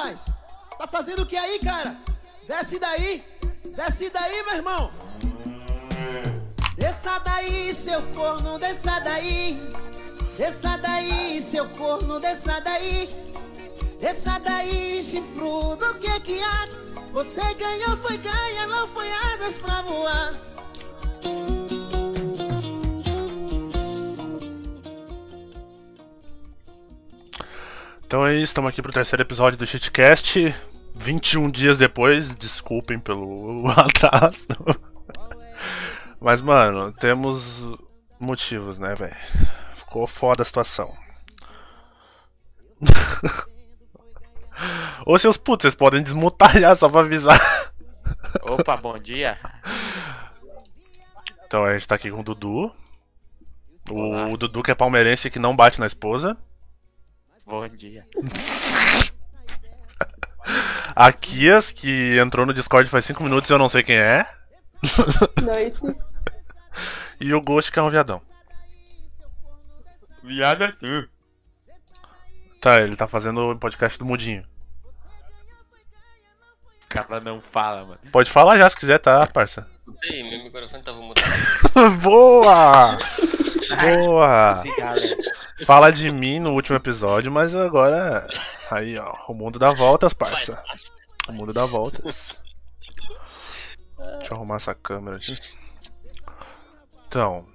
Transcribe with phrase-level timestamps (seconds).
[0.00, 0.24] rapaz?
[0.78, 1.96] Tá fazendo o que aí, cara?
[2.48, 3.22] Desce daí.
[3.76, 4.90] Desce daí, meu irmão.
[6.76, 9.60] Desça daí, seu corno, desça daí.
[10.38, 13.14] Desça daí, seu corno, desça daí.
[14.00, 16.68] Desça daí, chifrudo, o que que há?
[17.12, 20.49] Você ganhou, foi ganha, não foi asas pra voar.
[28.10, 30.52] Então é isso, estamos aqui pro terceiro episódio do Shitcast.
[30.96, 34.48] 21 dias depois, desculpem pelo atraso.
[36.20, 37.62] Mas, mano, temos
[38.18, 39.14] motivos, né, velho?
[39.76, 40.92] Ficou foda a situação.
[45.06, 47.38] Ô seus putos, vocês podem desmutar já só pra avisar.
[48.42, 49.38] Opa, bom dia.
[51.46, 52.74] Então a gente tá aqui com o Dudu.
[53.88, 54.26] Olá.
[54.26, 56.36] O Dudu que é palmeirense que não bate na esposa.
[57.50, 58.06] Bom dia.
[60.94, 64.24] A Kias, que entrou no Discord faz 5 minutos e eu não sei quem é.
[65.42, 65.80] Noite.
[67.20, 68.22] E o Ghost, que é um viadão.
[70.22, 71.08] Viado é tu.
[72.60, 74.44] Tá, ele tá fazendo o podcast do Mudinho.
[76.84, 77.98] O cara não fala, mano.
[78.12, 79.66] Pode falar já se quiser, tá, parça?
[80.04, 81.32] Ei, meu microfone tava mutado.
[82.00, 82.96] Boa!
[83.76, 84.48] Boa!
[85.64, 88.26] Fala de mim no último episódio, mas agora.
[88.70, 89.14] Aí, ó.
[89.28, 90.62] O mundo dá voltas, parça.
[91.28, 92.40] O mundo dá voltas.
[94.18, 95.38] Deixa eu arrumar essa câmera aqui.
[97.06, 97.46] Então.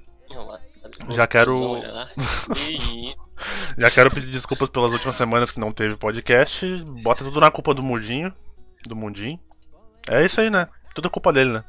[1.10, 1.82] Já quero-
[3.78, 6.66] já quero pedir desculpas pelas últimas semanas que não teve podcast.
[7.04, 8.34] Bota tudo na culpa do Mudinho.
[8.86, 9.40] Do Mundinho.
[10.08, 10.68] É isso aí, né?
[10.94, 11.64] Tudo culpa dele, né?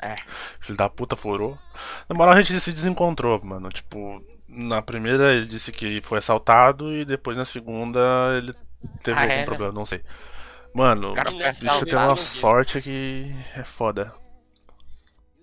[0.00, 0.16] É.
[0.60, 1.58] Filho da puta furou.
[2.08, 3.70] Na moral, a gente se desencontrou, mano.
[3.70, 7.98] Tipo, na primeira ele disse que foi assaltado e depois na segunda
[8.36, 8.54] ele
[9.02, 9.44] teve Ah, algum é, né?
[9.44, 10.02] problema, não sei.
[10.74, 12.06] Mano, cara foi bicho tem assaltado.
[12.10, 14.12] uma sorte que é foda.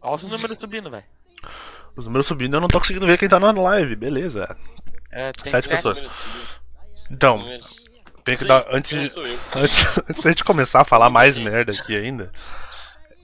[0.01, 1.03] Olha os números subindo, velho.
[1.95, 4.55] Os números subindo eu não tô conseguindo ver quem tá na live, beleza.
[5.11, 5.75] É, tem Sete sete.
[5.75, 6.03] pessoas.
[7.09, 7.43] Então,
[8.23, 8.65] tem que dar.
[8.69, 8.93] Antes
[9.55, 12.31] antes, antes da gente começar a falar mais merda aqui ainda,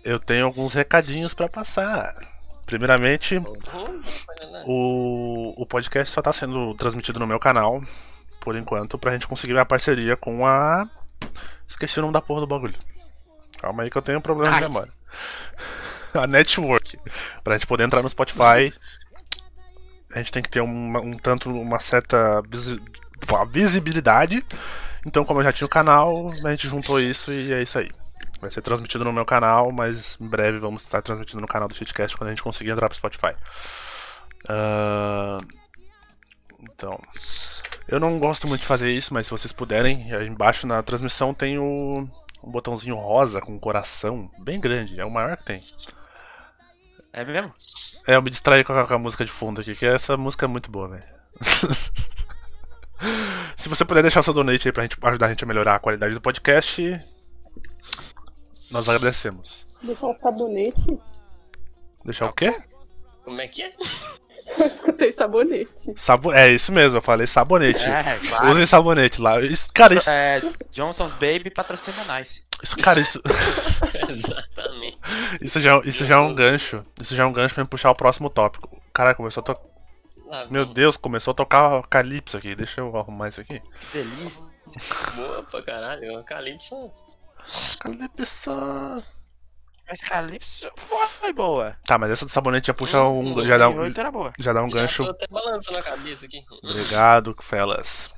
[0.04, 2.14] eu tenho alguns recadinhos pra passar.
[2.66, 3.40] Primeiramente.
[4.66, 7.82] O, o podcast só tá sendo transmitido no meu canal,
[8.40, 10.88] por enquanto, pra gente conseguir a parceria com a.
[11.68, 12.76] Esqueci o nome da porra do bagulho.
[13.60, 14.94] Calma aí que eu tenho um problema de memória.
[16.14, 16.98] A network.
[17.44, 18.72] Pra gente poder entrar no Spotify,
[20.14, 22.80] a gente tem que ter uma- um tanto, uma certa visi-
[23.50, 24.46] visibilidade.
[25.08, 27.90] Então, como eu já tinha o canal, a gente juntou isso e é isso aí.
[28.44, 31.74] Vai ser transmitido no meu canal, mas em breve vamos estar transmitindo no canal do
[31.74, 33.34] Shitcast quando a gente conseguir entrar pro Spotify.
[34.50, 35.38] Ah,
[36.60, 37.02] então.
[37.88, 41.34] Eu não gosto muito de fazer isso, mas se vocês puderem, aí embaixo na transmissão
[41.34, 42.06] tem o,
[42.44, 45.64] um botãozinho rosa com um coração bem grande, é o maior que tem.
[47.14, 47.54] É mesmo?
[48.06, 50.46] É, eu me distraí com a, com a música de fundo aqui, que essa música
[50.46, 51.06] é muito boa, velho.
[53.56, 55.80] se você puder deixar seu donate aí pra gente, ajudar a gente a melhorar a
[55.80, 57.02] qualidade do podcast,
[58.74, 59.66] nós agradecemos.
[59.82, 61.00] Deixar um sabonete.
[62.04, 62.62] Deixar o quê?
[63.24, 63.74] Como é que é?
[64.58, 65.94] Eu escutei sabonete.
[65.96, 67.82] Sabo é isso mesmo, eu falei sabonete.
[67.86, 68.52] É, claro.
[68.52, 69.40] Usem sabonete lá.
[69.40, 72.46] Isso, cara, isso, É, Johnson's Baby patrocina nós.
[72.62, 73.22] isso, cara, isso,
[74.10, 74.98] Exatamente.
[75.42, 76.84] isso, já, isso já é um gancho.
[77.00, 78.82] Isso já é um gancho pra me puxar o próximo tópico.
[78.94, 79.64] Cara, começou a tocar.
[80.28, 80.66] Lá Meu.
[80.66, 82.54] Deus, começou a tocar Calypso aqui.
[82.54, 83.62] Deixa eu arrumar isso aqui.
[83.92, 84.46] Que delícia.
[85.16, 86.04] Boa pra caralho.
[86.04, 86.92] É um Calypso.
[87.80, 89.04] Calypso.
[89.88, 90.70] Mas Calypso
[91.20, 91.76] foi boa.
[91.86, 93.42] Tá, mas essa do sabonete já puxa um.
[93.46, 94.34] Já dá um, 2008 era boa.
[94.40, 95.04] já dá um Já gancho.
[95.06, 96.44] tô até balançando a cabeça aqui.
[96.64, 98.10] Obrigado, fellas.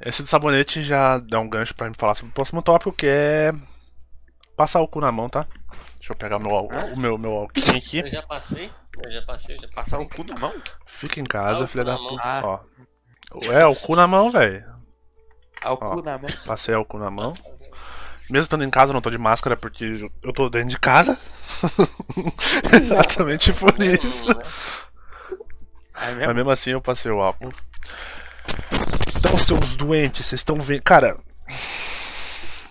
[0.00, 3.06] Esse do sabonete já dá um gancho pra me falar sobre o próximo tópico, que
[3.06, 3.52] é.
[4.56, 5.46] Passar o cu na mão, tá?
[5.98, 7.98] Deixa eu pegar meu, o meu, meu alquinho aqui.
[8.00, 8.72] Eu já passei.
[9.00, 9.84] Eu já passei, eu já passei.
[9.84, 10.52] Passar o cu na mão?
[10.84, 12.20] Fica em Ah, casa, o filha da puta.
[12.24, 12.40] Ah.
[12.44, 12.60] Ó.
[13.52, 14.66] É, o cu na mão, velho.
[15.62, 15.94] Ah, o Ó.
[15.96, 16.28] cu na mão.
[16.44, 17.34] Passei o cu na mão.
[18.30, 21.18] Mesmo estando em casa, eu não tô de máscara porque eu tô dentro de casa.
[22.72, 24.30] Exatamente por isso.
[24.30, 24.44] Hum, né?
[26.00, 26.34] É Mas mesmo?
[26.34, 27.52] mesmo assim eu passei o álcool.
[29.16, 30.82] Então, seus doentes, vocês estão vendo.
[30.82, 31.16] Cara.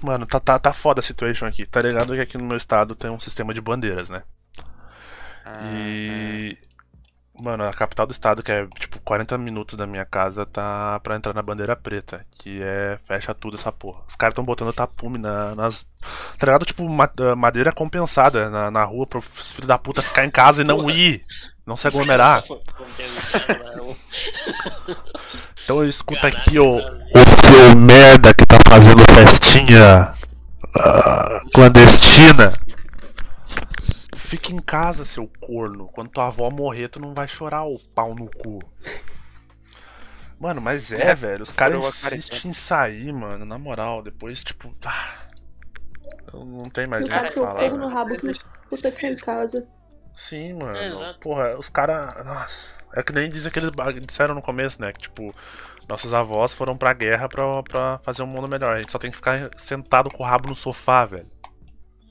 [0.01, 1.65] Mano, tá, tá, tá foda a situation aqui.
[1.65, 4.23] Tá ligado que aqui no meu estado tem um sistema de bandeiras, né?
[5.43, 6.57] Ah, E.
[7.39, 11.15] Mano, a capital do estado, que é tipo 40 minutos da minha casa, tá pra
[11.15, 12.25] entrar na bandeira preta.
[12.39, 12.97] Que é.
[13.05, 14.01] Fecha tudo essa porra.
[14.07, 15.85] Os caras tão botando tapume na, nas.
[16.37, 16.65] Tá ligado?
[16.65, 20.65] Tipo, ah, madeira compensada na, na rua pro filho da puta ficar em casa e
[20.65, 21.23] não ir.
[21.65, 22.43] Não se aglomerar.
[25.63, 30.13] Então escuta Caraca, aqui, ô, o seu merda que tá fazendo festinha
[30.79, 32.53] ah, clandestina.
[34.27, 35.87] Fica em casa, seu corno.
[35.87, 38.59] Quando tua avó morrer, tu não vai chorar o pau no cu.
[40.37, 41.43] Mano, mas é, É, velho.
[41.43, 43.45] Os caras eu insistem em sair, mano.
[43.45, 44.75] Na moral, depois, tipo.
[44.85, 45.27] Ah,
[46.33, 47.61] eu não tem mais Eu taco que falar.
[47.61, 47.93] fogo no velho.
[47.97, 48.31] rabo que
[48.69, 49.65] você fica em casa.
[50.17, 50.77] Sim, mano.
[50.77, 51.13] É.
[51.21, 52.25] Porra, os caras.
[52.25, 52.75] Nossa.
[52.93, 53.71] É que nem diz aqueles
[54.05, 54.91] disseram no começo, né?
[54.91, 55.33] Que tipo,
[55.87, 58.75] nossos avós foram pra guerra pra, pra fazer um mundo melhor.
[58.75, 61.31] A gente só tem que ficar sentado com o rabo no sofá, velho.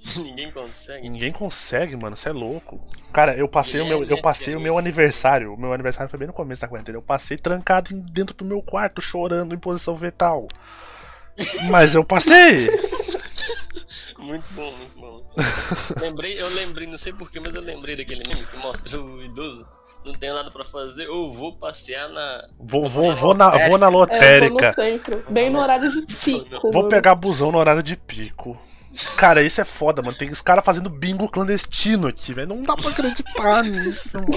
[0.17, 1.09] Ninguém consegue.
[1.09, 2.17] Ninguém consegue, mano.
[2.17, 2.81] Você é louco.
[3.13, 5.55] Cara, eu passei o meu, eu Guilherme, passei o meu aniversário.
[5.55, 6.99] O meu aniversário foi bem no começo da quarentena.
[6.99, 10.47] Eu passei trancado dentro do meu quarto, chorando em posição fetal.
[11.71, 12.69] Mas eu passei.
[14.19, 15.23] Muito bom, muito bom.
[16.01, 19.65] lembrei, eu lembrei, não sei porquê, mas eu lembrei daquele meme que mostra o idoso.
[20.05, 22.45] Não tem nada pra fazer, ou vou passear na.
[22.59, 24.69] Vou, vou, vou, na, vou na É, eu vou lotérica.
[24.69, 25.25] no centro.
[25.29, 26.61] Bem no horário de pico.
[26.61, 26.89] Vou mano.
[26.89, 28.59] pegar busão no horário de pico.
[29.17, 30.17] Cara, isso é foda, mano.
[30.17, 32.49] Tem os caras fazendo bingo clandestino aqui, velho.
[32.49, 34.31] Não dá pra acreditar nisso, mano.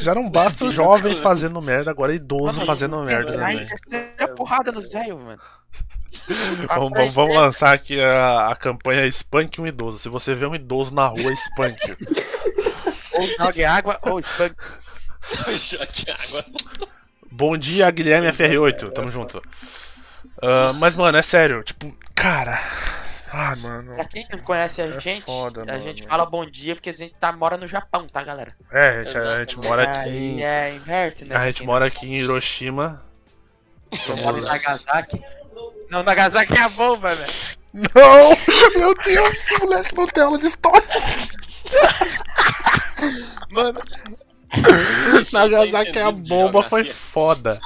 [0.00, 3.66] Já não basta jovem fazendo merda, agora é idoso fazendo merda também.
[4.16, 5.40] É a porrada nos velhos, mano.
[6.68, 9.98] Vamos, vamos, vamos lançar aqui a, a campanha Spank um idoso.
[9.98, 11.78] Se você vê um idoso na rua, Spank.
[13.18, 14.54] Ou jogue água, ou spunk.
[15.68, 16.44] Jogue água.
[17.30, 18.92] Bom dia, Guilherme FR8.
[18.92, 19.42] Tamo junto.
[20.40, 21.62] Ah, mas, mano, é sério.
[21.64, 22.60] Tipo, cara.
[23.30, 23.94] Ah, mano.
[23.94, 25.82] Pra quem não conhece a É gente, foda, a mano.
[25.82, 28.52] gente fala bom dia porque a gente tá, mora no Japão, tá, galera?
[28.72, 29.98] É, a gente, a gente mora aqui.
[29.98, 31.36] Aí em- é inverte, né?
[31.36, 33.02] A gente mora aqui em Hiroshima.
[34.08, 34.48] Eu moro em Somos.
[34.64, 35.22] Nagasaki.
[35.90, 37.32] Não, Nagasaki é a bomba, velho.
[37.72, 38.30] Não!
[38.80, 40.82] Meu Deus, esse moleque não tem aula de história.
[43.50, 43.80] Mano,
[45.32, 47.60] Nagasaki é a bomba, foi foda.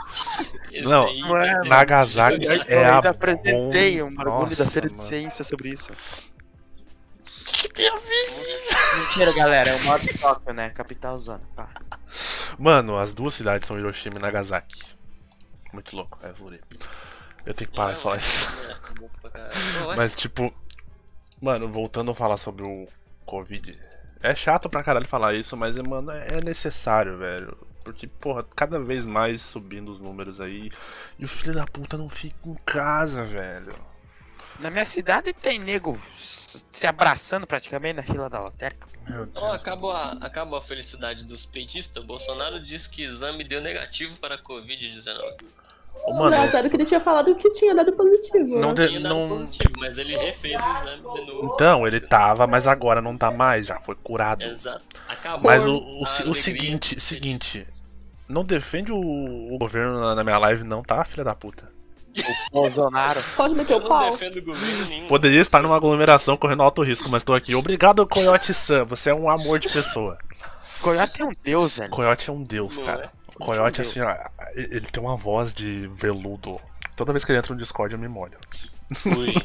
[0.85, 4.97] Não, aí, mano, Nagasaki eu, é eu a ainda apresentei um bagulho da Feira de
[4.97, 5.09] mano.
[5.09, 5.93] Ciência sobre isso.
[8.99, 10.71] Mentira, galera, é o de Tóquio, né?
[10.71, 11.43] Capital zona.
[11.55, 11.69] Pá.
[12.59, 14.95] Mano, as duas cidades são Hiroshima e Nagasaki.
[15.73, 16.61] Muito louco, é Luri.
[17.45, 18.49] Eu tenho que parar de falar isso.
[18.69, 19.53] É, caralho.
[19.79, 19.97] Pô, vai.
[19.97, 20.55] Mas, tipo,
[21.41, 22.87] mano, voltando a falar sobre o
[23.25, 23.79] Covid.
[24.23, 27.57] É chato pra caralho falar isso, mas, mano, é necessário, velho.
[27.85, 30.71] Porque, porra, cada vez mais subindo os números aí.
[31.19, 33.75] E o filho da puta não fica em casa, velho.
[34.61, 38.87] Na minha cidade tem nego se abraçando praticamente na fila da lotérica.
[39.07, 39.29] Deus.
[39.55, 42.05] acabou, a, acabou a felicidade dos petistas.
[42.05, 45.43] Bolsonaro disse que exame deu negativo para a Covid-19.
[46.05, 48.59] Ô, O mano, engraçado que ele tinha falado que tinha dado positivo.
[48.59, 48.75] Não né?
[48.75, 51.51] de- Tinha dado não- positivo, mas ele refez o exame de novo.
[51.55, 54.43] então, ele tava, mas agora não tá mais, já foi curado.
[54.43, 54.85] Exato.
[55.09, 55.43] Acabou.
[55.51, 57.67] Mas o, o, o seguinte, seguinte.
[58.33, 61.71] Não defende o, o governo na, na minha live, não, tá, filha da puta?
[62.53, 63.23] Bolsonaro.
[63.37, 64.11] Pode meter Eu o não pau.
[64.13, 65.07] defendo o governo nenhum.
[65.09, 67.55] Poderia estar numa aglomeração correndo alto risco, mas tô aqui.
[67.55, 68.85] Obrigado, Coyote Sam.
[68.87, 70.19] Você é um amor de pessoa.
[70.81, 71.91] Coyote é um deus, velho.
[71.91, 73.05] Coyote é um deus, Não cara.
[73.05, 73.11] é?
[73.37, 73.89] O Coyote, Deus.
[73.91, 74.15] assim, ó,
[74.55, 76.61] ele tem uma voz de veludo.
[76.97, 78.39] Toda vez que ele entra no Discord eu me molho.
[79.07, 79.35] Ui.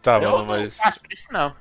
[0.00, 0.76] Tá, Eu mano, não mas.
[0.76, 1.54] faço isso, não.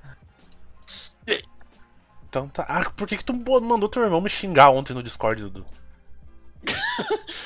[2.32, 2.66] Então tá.
[2.70, 5.66] Ah, por que, que tu mandou teu irmão me xingar ontem no Discord, Dudu?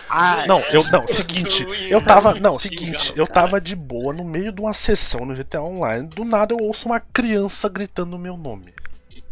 [0.07, 0.83] Ah, Não, eu.
[0.91, 1.65] Não, seguinte.
[1.89, 2.35] Eu tava.
[2.35, 3.11] Não, seguinte.
[3.15, 6.07] Eu tava de boa no meio de uma sessão no GTA Online.
[6.07, 8.75] Do nada eu ouço uma criança gritando o meu nome.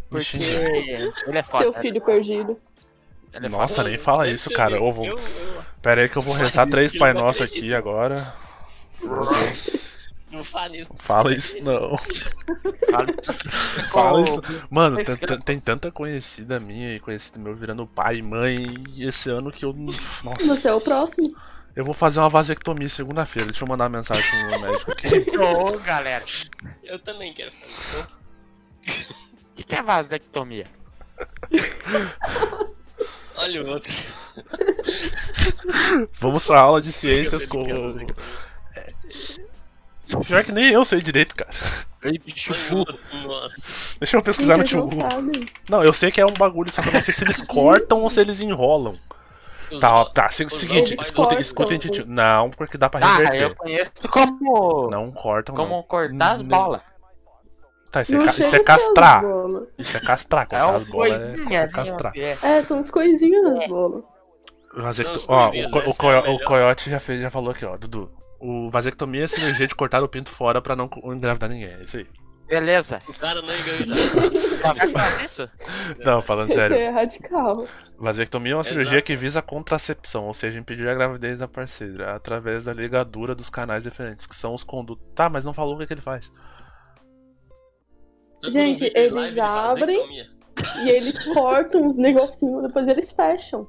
[0.09, 1.65] Me porque ele é foda.
[1.65, 2.59] Seu filho perdido.
[3.31, 3.89] Ele é Nossa, foda.
[3.89, 4.77] nem fala isso, cara.
[4.77, 5.19] Eu vou.
[5.83, 8.33] Pera aí que eu vou rezar três Pai Nosso aqui agora.
[9.03, 9.82] Meu Deus.
[10.33, 10.91] Não fala isso.
[10.95, 11.95] Fala isso não.
[13.91, 14.41] Fala, isso.
[14.67, 14.97] Mano,
[15.45, 19.63] tem, tanta conhecida minha e conhecido meu virando pai e mãe e esse ano que
[19.63, 19.73] eu.
[19.73, 21.35] Nossa, Você é o próximo.
[21.75, 23.49] eu vou fazer uma vasectomia segunda-feira.
[23.51, 25.07] Deixa eu mandar uma mensagem pro meu médico aqui.
[25.37, 26.25] Ô, galera.
[26.83, 28.07] Eu também quero fazer.
[29.51, 30.65] O que, que é vasectomia?
[33.35, 33.93] Olha o outro.
[36.13, 37.63] Vamos pra aula de ciências com.
[40.25, 41.49] Pior que nem eu sei direito, cara.
[42.03, 42.53] Ei, bicho.
[43.99, 45.01] Deixa eu pesquisar no Vocês não tio.
[45.01, 45.45] sabem.
[45.69, 48.01] Não, eu sei que é um bagulho, só que eu não sei se eles cortam
[48.01, 48.97] ou se eles enrolam.
[49.71, 50.29] Os Tá, ó, tá.
[50.29, 51.39] se- seguinte, escutem, cortam.
[51.39, 52.05] escutem, tio.
[52.05, 53.41] Não, porque dá pra Ah, reverter.
[53.43, 54.89] eu conheço como.
[54.89, 55.83] Não cortam, como não.
[55.83, 56.81] cortar as bolas.
[57.91, 59.17] Tá, isso é, Não ca- isso chega é a ser castrar.
[59.17, 59.67] as bolas.
[59.77, 60.43] Isso é castrar.
[60.43, 61.27] É Cortar uma as bolas é
[61.63, 62.13] assim, castrar.
[62.17, 62.37] é.
[62.41, 64.03] É, são as coisinhas nas bolas.
[64.75, 65.19] Vasecto...
[65.19, 66.43] São as Ó, o, coisinhas, co- o, essa é a coio- o melhor.
[66.45, 68.11] Coyote já, fez, já falou aqui, ó, Dudu.
[68.45, 71.69] O vasectomia é a cirurgia de cortar o pinto fora pra não engravidar ninguém.
[71.73, 72.07] É isso aí.
[72.45, 72.99] Beleza.
[73.07, 73.47] O cara não.
[73.47, 75.49] Já vai fazer isso?
[76.03, 76.75] Não, falando Isso sério.
[76.75, 77.65] é radical.
[77.97, 78.75] Vasectomia é uma Exato.
[78.75, 83.33] cirurgia que visa a contracepção, ou seja, impedir a gravidez da parceira, através da ligadura
[83.33, 85.05] dos canais diferentes, que são os condutos.
[85.15, 86.29] Tá, mas não falou o que, que ele faz.
[88.41, 90.27] Tô Gente, eles live abrem- vasectomia.
[90.83, 93.65] E eles cortam uns negocinhos, depois eles fecham.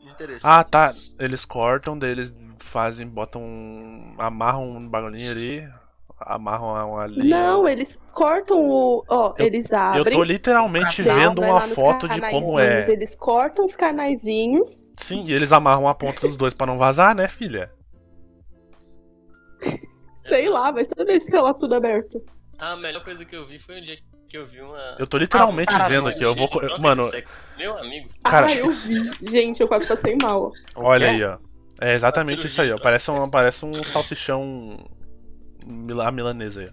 [0.00, 0.42] Interessante.
[0.44, 0.94] Ah, tá.
[1.20, 2.32] Eles cortam, daí eles
[2.64, 3.40] fazem, botam.
[3.42, 5.68] um- amarram um bagulhinho ali,
[6.20, 7.42] amarram uma linha.
[7.42, 9.04] Não, eles cortam o.
[9.08, 10.16] Ó, Eu- eles Eu abrem.
[10.16, 12.88] tô literalmente vendo uma foto de como é.
[12.90, 14.84] Eles cortam os canaizinhos.
[14.96, 17.70] Sim, e eles amarram a ponta dos dois pra não vazar, né, filha?
[20.28, 22.22] Sei lá, vai saber esse lá tudo aberto.
[22.58, 23.96] A melhor coisa que eu vi foi um dia
[24.28, 24.96] que eu vi uma.
[24.98, 26.22] Eu tô literalmente Ah, vendo aqui.
[26.22, 26.48] Eu vou.
[26.78, 27.32] Mano, sexo.
[27.56, 28.08] Meu amigo.
[28.24, 29.10] Cara- Ah, eu vi.
[29.30, 30.52] Gente, eu quase passei mal.
[30.74, 31.38] olha aí, ó.
[31.80, 32.78] É exatamente isso aí, ó.
[32.78, 34.78] Parece um, parece um salsichão
[35.64, 36.70] mila- milanesa aí,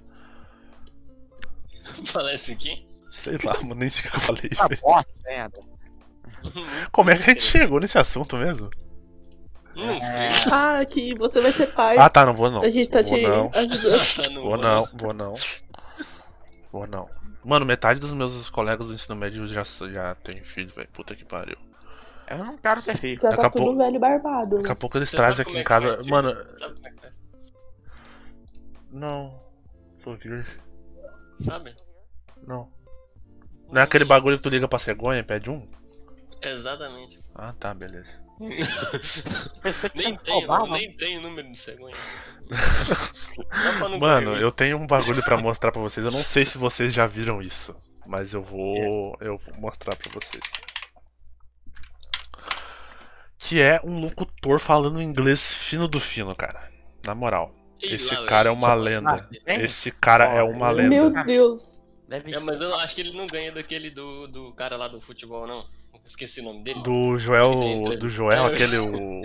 [2.33, 2.87] isso aqui.
[3.19, 4.49] Sei lá, mano, nem sei o que eu falei.
[4.49, 5.59] Tá bosta, merda.
[6.91, 8.69] Como é que a gente chegou nesse assunto mesmo?
[9.73, 10.51] Sei.
[10.51, 11.97] Ah, que você vai ser pai.
[11.97, 12.61] Ah, tá, não vou não.
[12.61, 13.51] A gente tá vou te não.
[13.53, 14.15] ajudando.
[14.23, 15.33] Tá no- Vou não, vou não.
[16.71, 17.09] Vou não.
[17.43, 20.87] Mano, metade dos meus colegas do ensino médio já, já tem filho, velho.
[20.91, 21.57] Puta que pariu.
[22.27, 23.21] Eu não quero ter filho.
[23.21, 24.57] Já tá tudo velho barbado.
[24.57, 26.03] Daqui a pouco eles Você trazem aqui em é casa.
[26.03, 26.59] Mano, tipo?
[26.59, 27.21] Sabe como é que faz?
[28.91, 29.39] não.
[29.97, 30.59] Sou virgem.
[31.43, 31.75] Sabe?
[32.45, 32.71] Não.
[33.69, 35.67] Não é aquele bagulho que tu liga pra cegonha e pede um?
[36.41, 37.19] Exatamente.
[37.33, 38.23] Ah, tá, beleza.
[39.95, 41.95] Nem tem, nem tem o número de cegonha.
[43.97, 44.43] Mano, correr.
[44.43, 46.05] eu tenho um bagulho pra mostrar pra vocês.
[46.05, 47.73] Eu não sei se vocês já viram isso,
[48.07, 50.43] mas eu vou, eu vou mostrar pra vocês.
[53.47, 56.67] Que é um locutor falando inglês fino do fino, cara.
[57.05, 59.29] Na moral, Ih, esse lá, cara é uma lenda.
[59.45, 60.89] Esse cara é uma lenda.
[60.89, 61.79] Meu Deus.
[62.07, 64.99] Deve É, mas eu acho que ele não ganha daquele do, do cara lá do
[64.99, 65.63] futebol, não.
[66.03, 66.81] Esqueci o nome dele.
[66.81, 68.53] Do Joel, do Joel, É.
[68.53, 69.21] aquele o,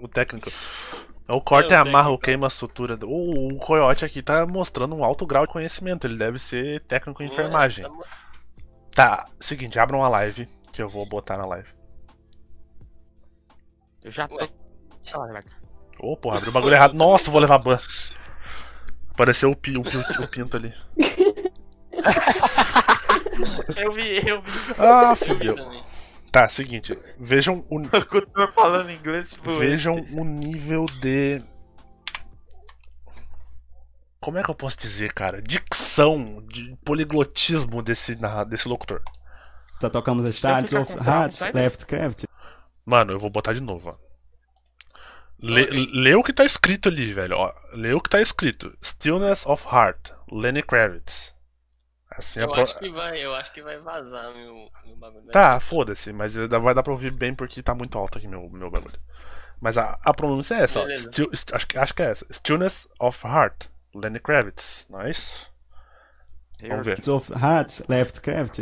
[0.00, 0.50] o técnico.
[1.30, 2.98] O corta É, e o amarra, o queima a sutura.
[3.04, 6.06] O, o Coyote aqui tá mostrando um alto grau de conhecimento.
[6.06, 7.84] Ele deve ser técnico em é, enfermagem.
[7.84, 7.92] tá
[8.94, 11.68] Tá, seguinte, abra uma live que eu vou botar na live.
[14.04, 14.36] Eu já tô.
[14.36, 14.48] Ué.
[16.00, 16.94] Ô, porra, abriu o bagulho errado.
[16.94, 17.78] Nossa, vou levar ban.
[19.10, 20.72] Apareceu o, pi, o, pi- o pinto ali.
[23.76, 24.50] Eu vi, eu vi.
[24.78, 25.56] Ah, Eu fudeu.
[26.32, 26.98] Tá, seguinte.
[27.18, 31.42] Vejam o, O Coutinho falando inglês vejam o nível de.
[34.20, 35.40] Como é que eu posso dizer, cara?
[35.40, 39.00] Dicção, de poliglotismo desse, desse locutor.
[39.80, 42.24] Só tocamos as fica of Hearts, Left Craft.
[42.88, 44.08] Mano, eu vou botar de novo, ó.
[45.42, 47.36] Lê, lê o que tá escrito ali, velho.
[47.36, 47.52] Ó.
[47.72, 48.76] Lê o que tá escrito.
[48.82, 51.34] Stillness of Heart, Lenny Kravitz.
[52.10, 55.26] Assim é Eu pro- acho que vai, eu acho que vai vazar meu, meu bagulho.
[55.30, 58.70] Tá, foda-se, mas vai dar pra ouvir bem porque tá muito alto aqui meu, meu
[58.70, 58.98] bagulho.
[59.60, 60.86] Mas a, a pronúncia é essa, ó.
[60.98, 62.26] Still- st- acho, que- acho que é essa.
[62.32, 64.86] Stillness of Heart, Lenny Kravitz.
[64.90, 65.46] Nice.
[66.62, 66.98] Vamos ver.
[67.10, 68.58] of Hearts, Left Craft.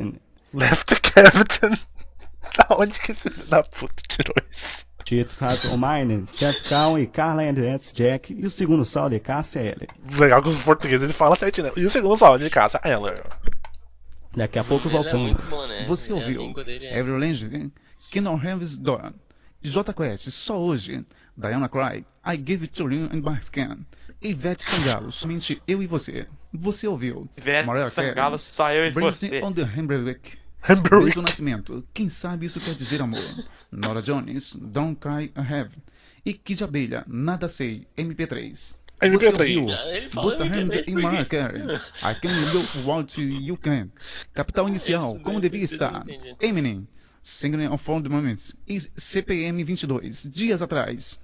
[0.53, 1.79] Left Captain.
[2.69, 4.87] Da onde que esse filho da puta tirou isso?
[5.77, 7.95] Mine, Chat Cow e Carla and S.
[7.95, 8.33] Jack.
[8.35, 9.87] E o segundo solo de KCL.
[10.19, 11.73] Legal que os portugueses ele fala certinho, né?
[11.77, 13.23] E o segundo solo de casa, Eller.
[14.37, 15.35] Daqui a pouco é voltamos.
[15.49, 15.85] bom, né?
[15.87, 16.53] Você A ouviu?
[16.67, 17.73] é- Every Legend,
[18.11, 19.13] Kingdom Heaven's Door.
[19.63, 21.05] J Quest, só hoje.
[21.37, 23.79] Diana Cry, I Give It To You in Barscan.
[24.23, 26.27] Ivete Sangalo, somente eu e você.
[26.53, 27.29] Você ouviu?
[27.37, 29.43] Ivete Sangalo, só eu e Bridget você.
[29.45, 30.39] on the Hembrick.
[30.69, 31.05] Hamburg.
[31.05, 33.23] Milton Nascimento, quem sabe isso quer dizer amor.
[33.71, 35.71] Nora Jones, Don't Cry I Have.
[36.25, 38.53] E Kid Abelha, Nada Sei, MP3.
[38.55, 39.59] Você MP3.
[39.59, 39.67] ouviu?
[39.69, 41.37] Ah, ele fala Busta MP3 Rhymes e Mariah quê?
[41.39, 41.63] Carey.
[41.63, 43.91] I Can Look What You Can.
[44.35, 46.05] Capital Inicial, Esse como devia estar.
[46.41, 46.89] Eminem,
[47.21, 48.55] Singing of All the Moments.
[48.67, 51.21] E CPM 22, dias atrás.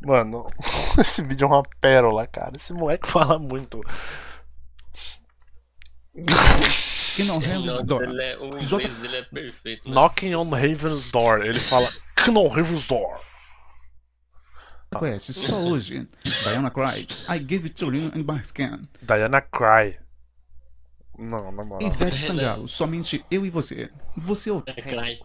[0.00, 0.46] Mano,
[0.98, 2.52] esse vídeo é uma pérola, cara.
[2.56, 3.80] Esse moleque fala muito.
[7.16, 8.02] Kingdom Heaven's Nossa, Door.
[8.04, 9.88] ele é, o inglês J- dele é perfeito.
[9.88, 9.94] né?
[9.94, 11.42] Knocking on Raven's Door.
[11.44, 13.20] Ele fala Knon Raven's Door.
[14.94, 16.08] Conhece só hoje.
[16.42, 18.80] Diana Cry, I Give It To You in Barscan.
[19.00, 19.98] Diana Cry.
[21.18, 21.86] Não, na moral.
[21.88, 23.90] Ivete Sangalo, somente eu e você.
[24.16, 24.72] Você ouviu?
[24.74, 25.20] É cry.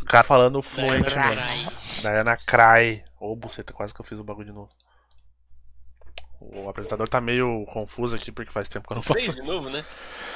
[0.00, 1.40] O cara falando fluente, Diana mano.
[1.40, 2.00] Cry.
[2.00, 3.04] Diana Cry.
[3.20, 4.68] Ô, buceta, quase que eu fiz o bagulho de novo.
[6.40, 9.40] O apresentador tá meio confuso aqui porque faz tempo que eu não Fez faço.
[9.40, 9.84] de novo, né?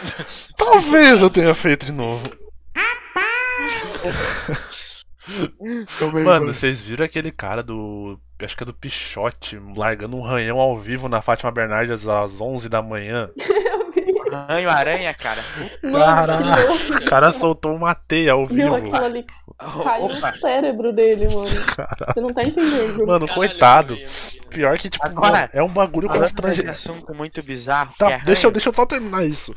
[0.56, 2.28] Talvez eu tenha feito de novo.
[6.24, 8.18] Mano, vocês viram aquele cara do.
[8.40, 12.68] Acho que é do Pichote, largando um ranhão ao vivo na Fátima Bernardes às 11
[12.68, 13.30] da manhã?
[14.32, 15.42] Eu ranho aranha, cara.
[15.80, 18.74] Caralho, o cara soltou uma teia ao vivo.
[18.74, 19.26] aquilo ali?
[19.58, 21.64] Caiu Opa, no cérebro dele, mano.
[21.76, 22.12] Caralho.
[22.14, 23.06] Você não tá entendendo.
[23.06, 23.94] Mano, Caralho, coitado.
[23.94, 24.50] não não.
[24.50, 26.72] Pior que, tipo, Agora, mano, é um bagulho falando desse constrangedor.
[26.72, 27.94] assunto muito bizarro.
[27.98, 29.54] Tá, é deixa, eu- deixa eu só terminar isso.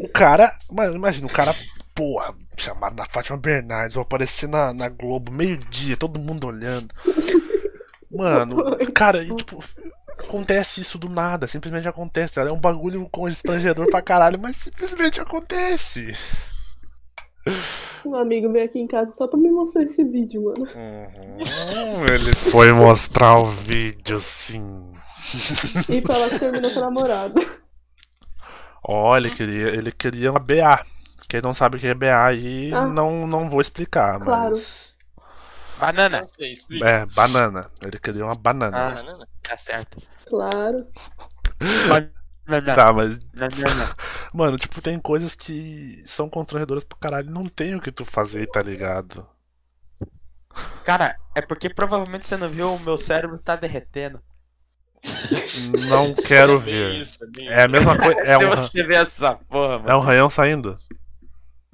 [0.00, 0.52] O cara.
[0.70, 1.54] Mano, imagina, o cara,
[1.94, 6.88] porra, chamado da Fátima Bernardes, vou aparecer na, na Globo, meio-dia, todo mundo olhando.
[8.12, 8.56] Mano,
[8.94, 9.58] cara, e, tipo,
[10.18, 12.50] acontece isso do nada, simplesmente acontece, cara.
[12.50, 16.14] É um bagulho constrangedor pra caralho, mas simplesmente acontece.
[18.04, 20.68] Um amigo veio aqui em casa só pra me mostrar esse vídeo, mano.
[20.74, 24.92] Uhum, ele foi mostrar o vídeo, sim.
[25.88, 27.40] E falar que terminou com o namorado.
[28.84, 30.84] Olha, ele queria, ele queria uma BA.
[31.28, 32.86] Quem não sabe o que é BA aí, Ah.
[32.86, 34.50] não, não vou explicar, Claro.
[34.52, 34.91] mas.
[35.82, 36.26] Banana.
[36.36, 36.54] Sei.
[36.82, 37.70] É, banana.
[37.84, 38.76] Ele queria uma banana.
[38.76, 38.94] Ah.
[38.94, 39.28] Banana?
[39.42, 40.00] Tá certo.
[40.28, 40.86] Claro.
[41.58, 42.74] Banana.
[42.74, 43.96] Tá, mas, Banana.
[44.32, 47.30] mano, tipo, tem coisas que são constrangedoras pro caralho.
[47.30, 49.26] Não tem o que tu fazer, tá ligado?
[50.84, 54.20] Cara, é porque provavelmente você não viu o meu cérebro tá derretendo.
[55.88, 57.02] Não quero Bem ver.
[57.02, 58.20] isso, bem É a mesma coisa.
[58.20, 59.90] É Se um, você ver essa porra, mano.
[59.90, 60.78] é um ranhão saindo?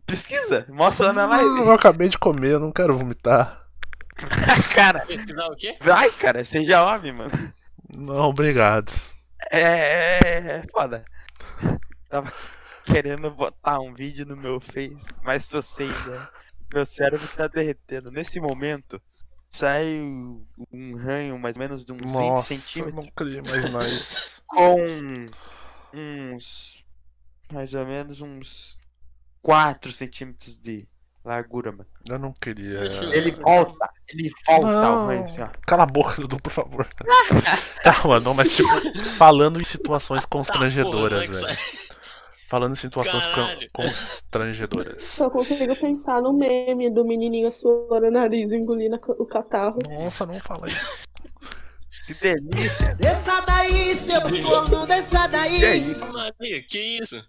[0.07, 1.61] Pesquisa, mostra na minha live.
[1.67, 3.59] eu acabei de comer, eu não quero vomitar.
[4.75, 5.77] cara, Pesquisar o quê?
[5.81, 7.53] vai, cara, seja homem, mano.
[7.97, 8.93] Não, obrigado.
[9.51, 10.19] É, é,
[10.59, 11.05] é foda.
[12.09, 12.33] Tava
[12.85, 16.31] querendo botar um vídeo no meu Face, mas se você ainda.
[16.75, 18.11] Meu cérebro tá derretendo.
[18.11, 19.01] Nesse momento,
[19.49, 19.87] sai
[20.71, 24.43] um ranho mais ou menos de uns 20 Nossa, eu centímetros não queria imaginar isso.
[24.47, 24.77] com
[25.95, 26.85] uns.
[27.51, 28.79] Mais ou menos uns
[29.41, 30.87] 4 centímetros de
[31.29, 31.87] largura, mano.
[32.09, 32.81] Eu não queria.
[33.13, 35.07] Ele volta, ele volta Não.
[35.07, 35.49] ranho, assim, ó.
[35.67, 36.87] Cala a boca, Dudu, por favor.
[37.85, 38.69] tá, mano, mas tipo,
[39.17, 41.89] falando em situações constrangedoras, Tá, porra, que velho.
[42.49, 43.67] Falando em situações Caralho.
[43.75, 45.05] constrangedoras.
[45.05, 49.79] Só consigo pensar no meme do menininho suando o nariz engolindo o catarro.
[49.87, 50.99] Nossa, não fala isso.
[52.07, 52.95] Que delícia!
[52.95, 55.59] Desça daí, seu corno, desça daí.
[55.61, 56.11] Que isso?
[56.11, 57.23] Maria, que isso?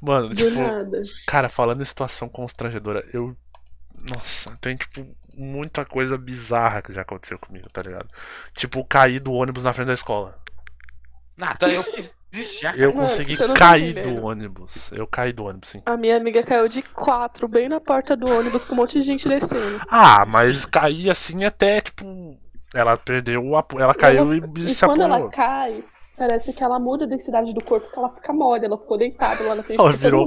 [0.00, 1.02] Mano, Do tipo, nada.
[1.26, 3.36] cara, falando em situação constrangedora, eu.
[4.10, 8.08] Nossa, tem, tipo, muita coisa bizarra que já aconteceu comigo, tá ligado?
[8.54, 10.38] Tipo, cair do ônibus na frente da escola.
[11.36, 12.74] Nada, eu fiz isso já.
[12.76, 14.90] Eu Mano, consegui você não tá cair do ônibus.
[14.92, 15.82] Eu caí do ônibus, sim.
[15.86, 19.02] A minha amiga caiu de quatro, bem na porta do ônibus, com um monte de
[19.06, 19.80] gente descendo.
[19.88, 22.38] Ah, mas cair assim até, tipo.
[22.74, 23.80] Ela perdeu o apo...
[23.80, 25.30] Ela caiu e, E se quando ela apoiou.
[25.30, 25.82] cai,
[26.18, 28.64] parece que ela muda a densidade do corpo, que ela fica mole.
[28.66, 30.26] Ela ficou deitada lá na frente, Ela virou-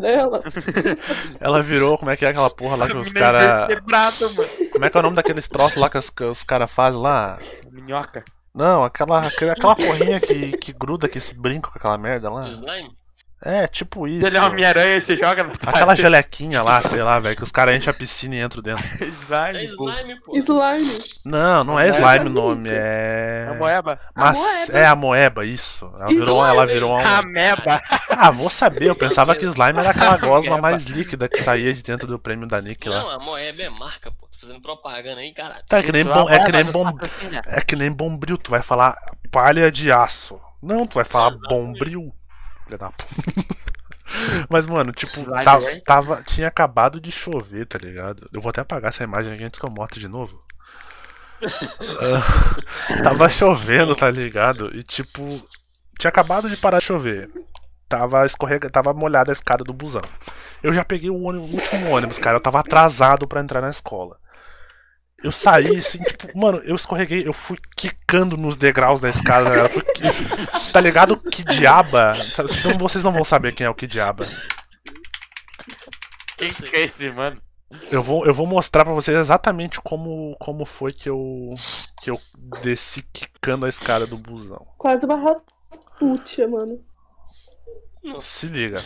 [0.00, 0.42] dela.
[1.38, 3.68] Ela virou, como é que é aquela porra lá que os caras.
[3.68, 4.48] Mano.
[4.72, 7.38] Como é que é o nome daqueles troços lá que os, os caras fazem lá?
[7.70, 8.24] Minhoca.
[8.54, 12.48] Não, aquela, aquela, aquela porrinha que, que gruda, que se brinca com aquela merda lá.
[12.48, 12.90] Slime?
[13.42, 14.26] É, tipo isso.
[14.26, 17.42] Ele é uma Homem-Aranha e você joga na Aquela gelequinha lá, sei lá, velho, que
[17.42, 18.84] os caras enchem a piscina e entram dentro.
[19.00, 19.76] É slime.
[19.76, 19.88] pô.
[19.88, 20.36] slime, pô.
[20.36, 21.04] Slime.
[21.24, 23.48] Não, não é É, slime o nome, é.
[23.50, 23.98] A moeba.
[24.14, 24.78] Mas moeba.
[24.78, 25.90] é a moeba, isso.
[25.98, 26.98] Ela virou, ela virou um.
[26.98, 27.82] A meba.
[28.10, 31.82] Ah, vou saber, eu pensava que slime era aquela gosma mais líquida que saía de
[31.82, 32.98] dentro do prêmio da Nick lá.
[32.98, 34.28] Não, a Moeb é marca, pô.
[34.28, 35.64] Tô fazendo propaganda aí, caralho.
[35.66, 36.98] Tá, é que nem, bom, é que moeba nem bom,
[37.46, 38.96] é que nem bombril, tu vai falar
[39.30, 40.40] palha de aço.
[40.62, 42.14] Não, tu vai falar bombril.
[42.70, 43.06] Filha da puta.
[44.48, 48.28] Mas, mano, tipo, tava, tava- tinha acabado de chover, tá ligado?
[48.32, 50.38] Eu vou até apagar essa imagem aqui antes que eu mostre de novo.
[52.00, 54.70] Ah, tava chovendo, tá ligado?
[54.76, 55.42] E tipo,
[55.98, 57.30] tinha acabado de parar de chover.
[57.88, 60.02] Tava escorrega, tava molhada a escada do busão.
[60.62, 62.36] Eu já peguei o, ônibus, o último ônibus, cara.
[62.36, 64.16] Eu tava atrasado pra entrar na escola.
[65.22, 69.68] Eu saí assim, tipo, mano, eu escorreguei, eu fui quicando nos degraus da escada, galera.
[69.68, 71.20] Fui qui- Tá ligado?
[71.20, 72.14] Que diaba?
[72.30, 74.26] Senão vocês não vão saber quem é o que diaba.
[76.38, 77.40] Quem que é esse, mano?
[77.92, 81.50] Eu vou, eu vou mostrar pra vocês exatamente como, como foi que eu
[82.02, 82.18] que eu
[82.62, 84.66] desci quicando a escada do busão.
[84.78, 86.80] Quase uma rasputia, mano.
[88.20, 88.82] Se liga.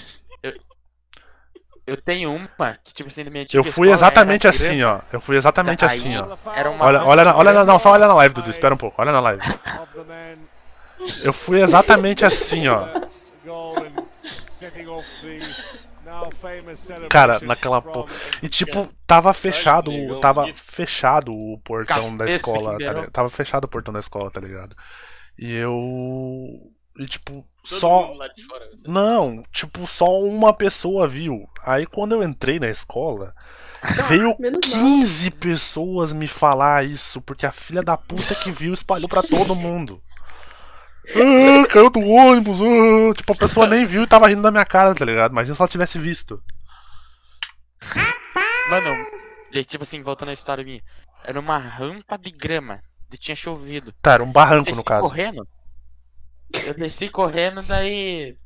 [1.86, 5.00] Eu tenho uma que, tipo assim, na minha antiga Eu fui escola exatamente assim, ó.
[5.12, 6.36] Eu fui exatamente assim, ó.
[6.54, 8.50] Era uma Olha, olha, na- olha, na- não, só olha na live, Dudu.
[8.50, 9.00] Espera um pouco.
[9.00, 9.42] Olha na live.
[11.22, 12.86] Eu fui exatamente assim, ó.
[17.10, 18.12] Cara, naquela porra.
[18.42, 23.10] E tipo, tava fechado, tava fechado o portão da escola, tá?
[23.10, 24.74] Tava fechado o portão da escola, tá ligado?
[25.38, 25.74] E eu.
[26.98, 27.32] E tipo,
[27.68, 28.06] Todo só.
[28.08, 28.68] mundo lá de fora.
[28.86, 31.48] Não, tipo, só uma pessoa viu.
[31.64, 33.34] Aí quando eu entrei na escola,
[34.06, 34.80] veio Menos mal.
[34.82, 39.54] 15 pessoas me falar isso, porque a filha da puta que viu espalhou pra todo
[39.54, 40.00] mundo.
[41.06, 42.58] Ah, caiu do ônibus.
[42.62, 45.32] ah." Tipo, a pessoa nem viu e tava rindo da minha cara, tá ligado?
[45.32, 46.42] Imagina se ela tivesse visto.
[48.70, 49.06] Mano,
[49.52, 50.80] e, tipo assim, voltando à história minha.
[51.22, 52.80] Era uma rampa de grama.
[53.12, 53.92] E tinha chovido.
[54.02, 55.02] Tá, era um barranco no caso.
[55.02, 55.46] correndo.
[56.66, 58.36] Eu desci correndo, daí.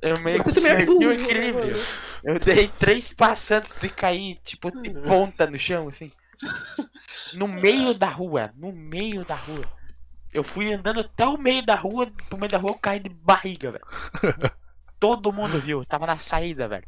[0.00, 1.76] Eu meio que é perdi o né, equilíbrio.
[2.24, 6.10] Eu dei três passos antes de cair, tipo, de ponta no chão, assim.
[7.34, 9.64] No meio da rua, no meio da rua.
[10.32, 13.08] Eu fui andando até o meio da rua, pro meio da rua eu caí de
[13.08, 13.84] barriga, velho.
[14.98, 16.86] Todo mundo viu, tava na saída, velho.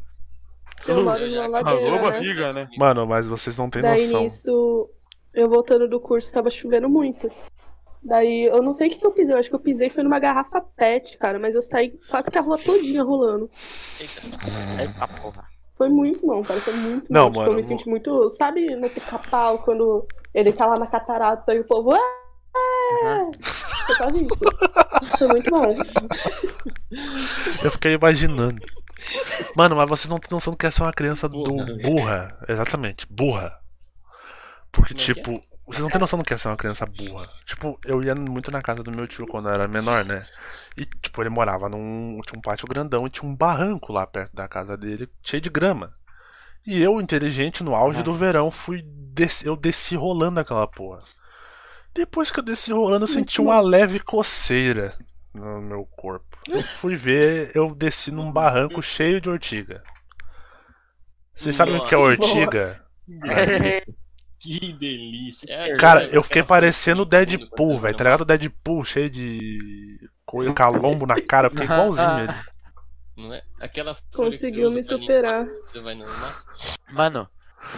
[0.87, 2.11] Eu moro Eu já numa Arrasou a ladeira, né?
[2.11, 2.68] barriga, né?
[2.77, 4.23] Mano, mas vocês não têm Daí noção.
[4.23, 4.90] nisso,
[5.33, 7.31] eu voltando do curso, tava chovendo muito.
[8.05, 10.03] Daí eu não sei o que, que eu pisei, eu acho que eu pisei foi
[10.03, 13.51] numa garrafa pet, cara, mas eu saí quase que a rua todinha rolando.
[13.99, 14.21] Eita.
[14.81, 15.45] Eita porra.
[15.77, 17.31] Foi muito bom, cara, foi muito Não, bom.
[17.31, 18.29] Tipo, mano, eu me senti muito.
[18.29, 21.95] Sabe no pica-pau, quando ele tá lá na catarata e o povo.
[21.95, 21.99] É!
[23.07, 23.31] Aham.
[23.87, 24.45] Foi quase isso.
[25.19, 25.64] Foi muito bom.
[27.64, 28.61] Eu fiquei imaginando.
[29.57, 31.77] Mano, mas vocês não têm noção do que é ser uma criança do Burra.
[31.83, 32.38] burra.
[32.49, 33.59] Exatamente, burra.
[34.71, 35.54] Porque, Como é que é?
[35.66, 37.29] Vocês não têm noção do que é ser uma criança burra.
[37.46, 40.27] Tipo, eu ia muito na casa do meu tio quando eu era menor, né?
[40.77, 42.20] E, tipo, ele morava num.
[42.27, 45.48] Tinha um pátio grandão e tinha um barranco lá perto da casa dele, cheio de
[45.48, 45.94] grama.
[46.66, 48.83] E eu, inteligente, no auge do verão, fui.
[48.85, 50.98] Desci, eu desci rolando aquela porra.
[51.94, 54.94] Depois que eu desci rolando, eu senti uma leve coceira
[55.33, 56.37] no meu corpo.
[56.48, 59.83] Eu fui ver, eu desci num barranco cheio de ortiga.
[61.35, 62.85] Vocês sabem o que é ortiga?
[64.45, 65.47] Que delícia.
[65.49, 67.97] É, Cara, é, eu fiquei aquela parecendo o Deadpool, velho.
[67.97, 68.21] Tá ligado?
[68.21, 71.47] O Deadpool cheio de coisa, calombo na cara.
[71.47, 72.23] Eu fiquei igualzinho ah.
[72.23, 72.35] ele.
[73.17, 73.43] Não é?
[73.59, 75.45] Aquela Conseguiu me superar.
[75.45, 76.05] limpar Você vai no.
[76.93, 77.27] Mano,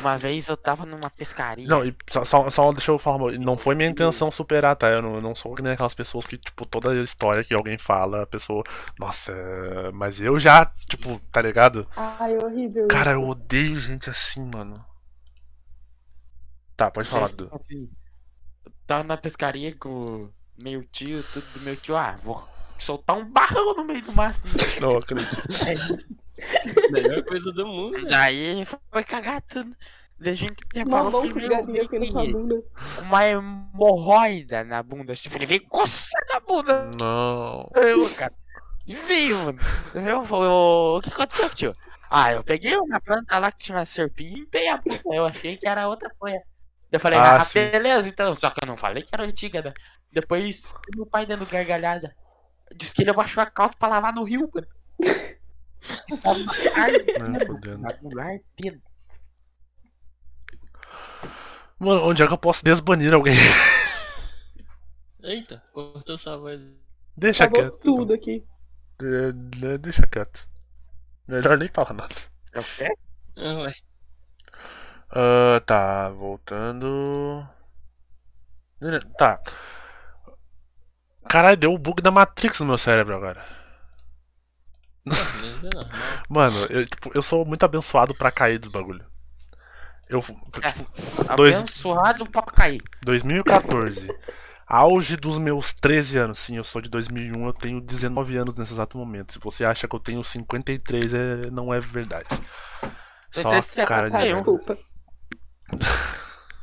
[0.00, 1.68] uma vez eu tava numa pescaria.
[1.68, 4.90] Não, e só, só, só deixa eu falar, não foi minha intenção superar, tá?
[4.90, 7.78] Eu não, eu não sou que nem aquelas pessoas que, tipo, toda história que alguém
[7.78, 8.64] fala, a pessoa.
[8.98, 11.86] Nossa, é, mas eu já, tipo, tá ligado?
[11.96, 12.88] Ai, horrível.
[12.88, 14.84] Cara, eu odeio gente assim, mano.
[16.76, 17.50] Tá, pode falar, Dudu.
[17.54, 17.88] Assim,
[18.64, 21.96] eu tava na pescaria com meu tio, tudo do meu tio.
[21.96, 22.46] Ah, vou
[22.78, 24.38] soltar um barrão no meio do mato.
[24.80, 25.36] Não acredito.
[26.90, 28.06] Melhor coisa do mundo.
[28.08, 29.74] Daí foi cagar tudo.
[30.20, 35.14] A gente Uma reparou mão que com veio galinha assim na uma hemorroida na bunda.
[35.14, 36.90] Tipo, ele veio coçando a bunda.
[36.98, 37.70] Não.
[37.74, 38.32] Eu, cara.
[38.86, 39.58] E veio, mano.
[39.94, 41.72] Eu falei, "Ô, o que aconteceu, tio?
[42.10, 45.02] Ah, eu peguei uma planta lá que tinha uma serpinha e a bunda.
[45.12, 46.42] Eu achei que era outra folha.
[46.90, 48.36] Eu falei, Ah, ah, beleza, então.
[48.36, 49.74] Só que eu não falei que era antiga, né?
[50.12, 52.14] Depois, meu pai dando gargalhada.
[52.74, 54.66] Disse que ele abaixou a calça pra lavar no rio, mano.
[56.74, 58.82] Ardendo, ardendo.
[61.78, 63.34] Mano, onde é que eu posso desbanir alguém?
[65.22, 66.60] Eita, cortou sua voz.
[67.16, 67.82] Deixa Acabou quieto.
[67.82, 68.44] tudo aqui.
[69.00, 70.48] É, é, Deixa quieto.
[71.28, 72.14] Melhor nem falar nada.
[72.52, 72.88] É o quê?
[73.36, 73.74] Ah, ué.
[75.18, 77.46] Ah, tá, voltando.
[79.16, 79.40] Tá.
[81.28, 83.44] Caralho, deu o bug da Matrix no meu cérebro agora.
[85.06, 85.10] É.
[86.28, 89.04] Mano, eu, tipo, eu sou muito abençoado pra cair dos bagulho.
[90.08, 90.36] Eu, tipo,
[91.36, 92.82] Dois- Abençoado pra cair.
[93.02, 94.08] 2014.
[94.68, 96.38] Auge dos meus 13 anos.
[96.40, 99.32] Sim, eu sou de 2001, eu tenho 19 anos nesse exato momento.
[99.32, 102.28] Se você acha que eu tenho 53, é, não é verdade.
[103.32, 104.16] Só é cara de.
[104.32, 104.78] Desculpa.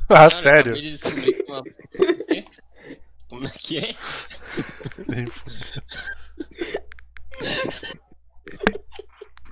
[0.08, 0.74] Ah, Cara, sério?
[0.74, 0.98] de
[1.48, 1.62] uma...
[3.28, 3.96] Como é que é?
[5.08, 5.82] Nem fudeu.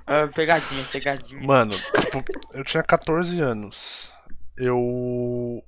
[0.05, 1.41] Ah, pegadinha, pegadinha.
[1.45, 4.11] Mano, tipo, eu tinha 14 anos.
[4.57, 5.63] Eu.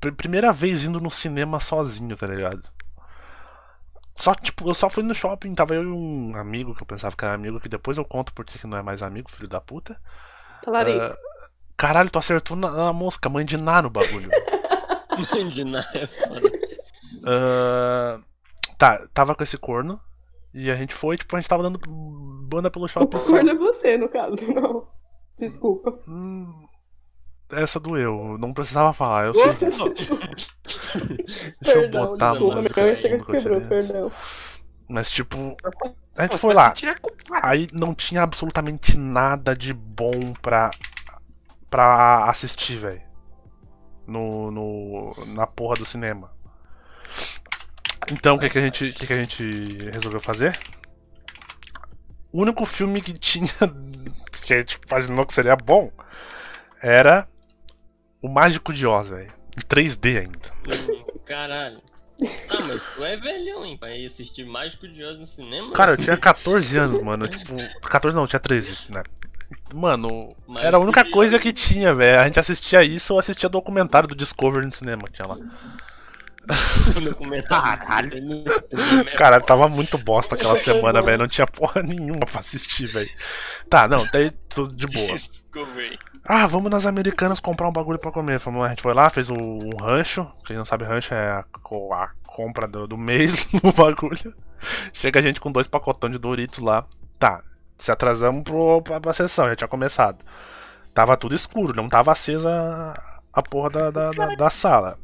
[0.00, 2.68] pr- Primeira vez indo no cinema sozinho, tá ligado?
[4.16, 6.86] Só que, tipo, eu só fui no shopping, tava eu e um amigo que eu
[6.86, 9.48] pensava que era amigo, que depois eu conto porque que não é mais amigo, filho
[9.48, 10.00] da puta.
[10.62, 11.00] Talarico.
[11.00, 11.16] Ah,
[11.76, 14.30] caralho, tu acertou na, na mosca, mãe de Ná no bagulho.
[15.32, 16.52] Mãe de nada é foda.
[17.26, 18.18] Ah,
[18.78, 20.00] tá, tava com esse corno.
[20.52, 21.80] E a gente foi, tipo, a gente tava dando
[22.48, 23.26] banda pelo O shopping só.
[23.26, 24.86] corno é você, no caso, não.
[25.38, 25.92] Desculpa.
[26.06, 26.66] Hum,
[27.52, 29.52] essa doeu, não precisava falar, eu sei.
[31.60, 32.56] Deixa eu botar a desculpa.
[32.56, 33.68] música Meu chega que que quebrou, tirei.
[33.68, 34.12] perdão.
[34.88, 35.56] Mas tipo,
[36.16, 36.72] a gente foi lá.
[37.42, 40.70] Aí não tinha absolutamente nada de bom pra,
[41.74, 43.02] pra assistir, velho.
[44.06, 46.30] No, no, na porra do cinema.
[48.12, 49.42] Então, o que, que, a gente, que, que a gente
[49.90, 50.56] resolveu fazer?
[52.32, 53.50] O único filme que tinha.
[54.44, 55.90] que a gente imaginou que seria bom
[56.80, 57.26] era
[58.22, 59.32] O Mágico de Oz, velho.
[59.58, 61.18] Em 3D ainda.
[61.26, 61.82] Caralho.
[62.50, 63.76] Ah, mas tu é velhão, hein?
[63.76, 65.72] Pra ir assistir Mágico de Oz no cinema?
[65.72, 67.26] Cara, eu tinha 14 anos, mano.
[67.26, 69.02] Tipo, 14 não, eu tinha 13, né?
[69.74, 70.28] Mano,
[70.58, 72.20] era a única coisa que tinha, velho.
[72.20, 75.36] A gente assistia isso ou assistia documentário do Discovery no cinema que tinha lá.
[77.48, 78.44] Caralho.
[79.16, 81.18] Cara, tava muito bosta aquela semana, velho.
[81.18, 83.10] Não tinha porra nenhuma pra assistir, velho.
[83.68, 85.12] Tá, não, daí tudo de boa.
[85.12, 85.98] Discovery.
[86.26, 88.40] Ah, vamos nas americanas comprar um bagulho pra comer.
[88.40, 90.26] A gente foi lá, fez um rancho.
[90.46, 94.34] Quem não sabe, rancho é a, a compra do, do mês no bagulho.
[94.92, 96.86] Chega a gente com dois pacotão de Doritos lá.
[97.18, 97.42] Tá,
[97.78, 100.24] se atrasamos pro, pra, pra sessão, já tinha começado.
[100.92, 102.50] Tava tudo escuro, não tava acesa
[103.32, 104.98] a porra da, da, da, da sala.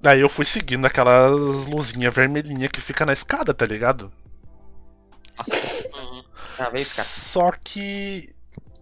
[0.00, 1.32] Daí eu fui seguindo aquelas
[1.66, 4.12] luzinhas vermelhinhas que fica na escada, tá ligado?
[5.94, 6.24] Uhum.
[6.56, 6.78] Cara?
[6.84, 8.34] Só que.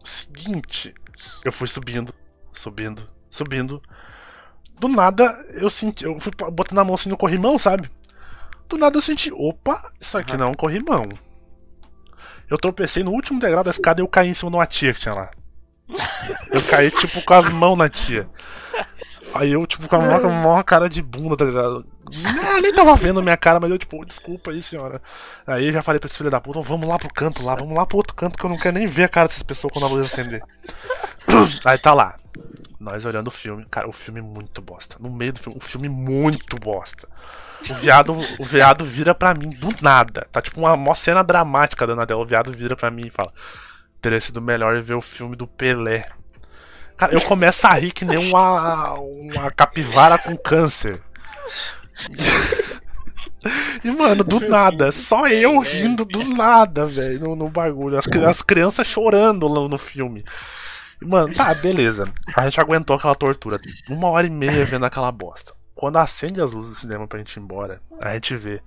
[0.03, 0.95] Seguinte.
[1.45, 2.15] Eu fui subindo,
[2.53, 3.83] subindo, subindo.
[4.79, 5.25] Do nada
[5.61, 6.05] eu senti.
[6.05, 7.91] Eu fui botando a mão assim no corrimão, sabe?
[8.69, 9.31] Do nada eu senti.
[9.33, 11.09] Opa, isso aqui não é um corrimão.
[12.51, 14.93] Eu tropecei no último degrau da escada e eu caí em cima de uma tia
[14.93, 15.31] que tinha lá.
[16.51, 18.29] Eu caí, tipo, com as mãos na tia.
[19.35, 21.87] Aí eu, tipo, com a maior, maior cara de bunda, tá ligado?
[22.25, 25.01] Ah, nem tava vendo a minha cara, mas eu, tipo, desculpa aí, senhora.
[25.47, 27.77] Aí eu já falei pra esse filho da puta, vamos lá pro canto lá, vamos
[27.77, 29.87] lá pro outro canto que eu não quero nem ver a cara dessas pessoas quando
[29.87, 30.43] a luz acender.
[31.65, 32.17] Aí tá lá.
[32.81, 33.67] Nós olhando o filme.
[33.71, 34.97] Cara, o filme é muito bosta.
[34.99, 37.07] No meio do filme, o filme muito bosta.
[37.69, 40.27] O viado, o viado vira pra mim do nada.
[40.33, 42.23] Tá tipo uma mó cena dramática da tela.
[42.23, 43.31] O viado vira pra mim e fala:
[44.01, 46.09] Teria sido melhor ver o filme do Pelé.
[46.97, 51.03] Cara, eu começo a rir que nem uma, uma capivara com câncer.
[53.83, 57.99] E, mano, do nada, só eu rindo do nada, velho, no, no bagulho.
[57.99, 60.25] As, as crianças chorando no, no filme.
[61.03, 62.13] Mano, tá, beleza.
[62.37, 63.61] A gente aguentou aquela tortura.
[63.89, 65.55] Uma hora e meia vendo aquela bosta.
[65.75, 68.63] Quando acende as luzes do cinema pra gente ir embora, a gente vê.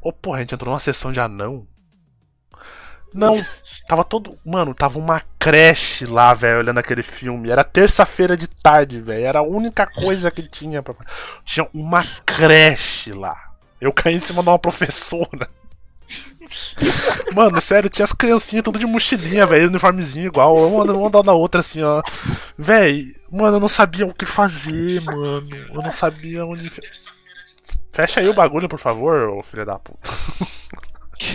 [0.00, 1.66] Ô, porra, a gente entrou numa sessão de anão.
[3.14, 3.42] Não,
[3.88, 4.38] tava todo.
[4.44, 7.50] Mano, tava uma creche lá, velho, olhando aquele filme.
[7.50, 9.24] Era terça-feira de tarde, velho.
[9.24, 10.94] Era a única coisa que tinha pra.
[11.44, 13.54] Tinha uma creche lá.
[13.80, 15.48] Eu caí em cima de uma professora.
[17.32, 21.60] Mano, sério, tinha as criancinhas tudo de mochilinha, velho, uniformezinho igual, uma uma da outra
[21.60, 22.02] assim, ó.
[22.56, 25.48] Véi, mano, eu não sabia o que fazer, mano.
[25.74, 26.70] Eu não sabia onde.
[27.92, 30.08] Fecha aí o bagulho, por favor, ô filho da puta.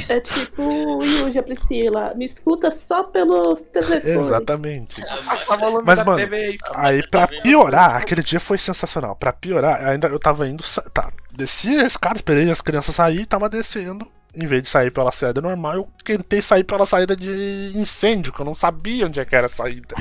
[0.07, 2.13] É tipo o Yuji, a Priscila.
[2.15, 4.05] Me escuta só pelos telefones.
[4.05, 5.01] Exatamente.
[5.47, 6.57] Volume Mas, mano, aí.
[6.73, 9.15] Aí, pra piorar, aquele dia foi sensacional.
[9.15, 10.63] Pra piorar, ainda eu tava indo.
[10.93, 14.07] Tá, desci a escada, esperei as crianças sair, tava descendo.
[14.35, 18.39] Em vez de sair pela saída normal, eu tentei sair pela saída de incêndio, que
[18.41, 19.93] eu não sabia onde é que era a saída.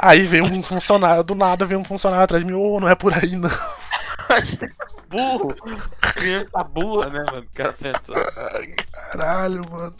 [0.00, 2.94] Aí veio um funcionário, do nada veio um funcionário atrás de mim, ô, não é
[2.94, 3.50] por aí não.
[5.08, 5.54] Burro.
[6.00, 7.46] Criança burra, né, mano?
[7.46, 8.14] O cara pensou.
[9.12, 9.94] Caralho, mano.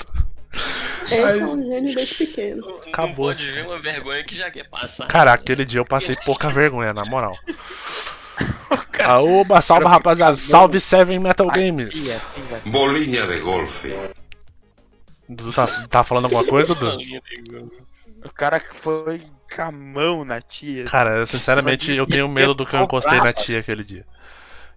[1.05, 2.61] Esse Aí- é um gênio desde pequeno.
[2.66, 5.07] Não Acabou pode essa- ver uma vergonha que já quer passar.
[5.07, 7.38] Cara, aquele dia eu passei pouca vergonha, na moral.
[9.05, 12.11] Aoba, salve rapaziada, salve Seven Metal Games.
[12.64, 13.94] Bolinha de golfe.
[15.29, 16.99] Dudu tá, tá falando alguma coisa, Dudu?
[18.25, 19.22] O cara que foi
[19.55, 20.85] com a mão na tia.
[20.85, 24.05] Cara, sinceramente, eu tenho medo do que eu encostei na tia aquele dia.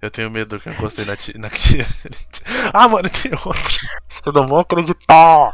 [0.02, 1.36] Eu tenho medo do que eu encostei na tia.
[1.38, 2.72] Na tia aquele dia.
[2.74, 3.63] Ah, mano, tem outra.
[4.08, 5.54] Vocês não vão acreditar.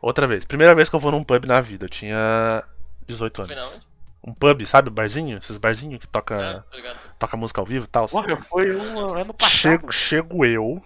[0.00, 0.44] Outra vez.
[0.44, 1.86] Primeira vez que eu vou num pub na vida.
[1.86, 2.62] Eu tinha
[3.06, 3.91] 18 Foi anos.
[4.24, 4.88] Um pub, sabe?
[4.88, 5.38] Barzinho?
[5.38, 6.98] Esses barzinhos que toca, ligado.
[7.18, 8.08] toca música ao vivo e tal.
[8.08, 9.50] Porra, foi um ano passado.
[9.50, 10.82] Chego, chego eu.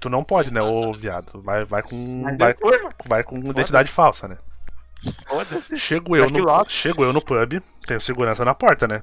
[0.00, 1.40] Tu não pode, né, ô viado?
[1.42, 2.22] Vai, vai com.
[2.22, 2.54] Mas Vai,
[3.06, 4.38] vai com identidade falsa, né?
[5.76, 9.02] Chego eu, no, chego eu no pub, tenho segurança na porta, né?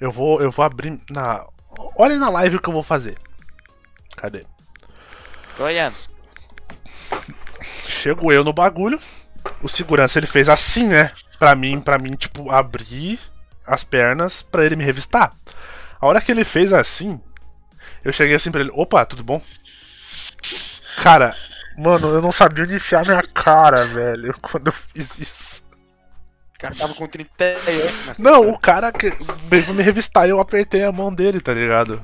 [0.00, 1.46] Eu vou, eu vou abrir na.
[1.96, 3.16] Olhem na live o que eu vou fazer.
[4.16, 4.44] Cadê?
[5.56, 5.96] Goiano.
[7.86, 9.00] Chego eu no bagulho.
[9.62, 11.12] O segurança ele fez assim, né?
[11.38, 13.18] Pra mim, para mim, tipo, abrir
[13.66, 15.32] as pernas pra ele me revistar.
[16.00, 17.20] A hora que ele fez assim,
[18.04, 19.40] eu cheguei assim pra ele, opa, tudo bom?
[21.02, 21.34] Cara,
[21.76, 25.64] mano, eu não sabia onde enfiar minha cara, velho, quando eu fiz isso.
[26.54, 29.10] O cara tava com 38 nessa Não, o cara que
[29.48, 32.02] veio me revistar e eu apertei a mão dele, tá ligado?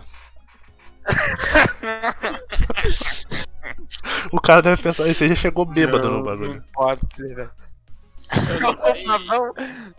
[4.31, 6.55] o cara deve pensar, esse aí já chegou bêbado Não, no bagulho.
[6.55, 7.51] Não pode ser, velho.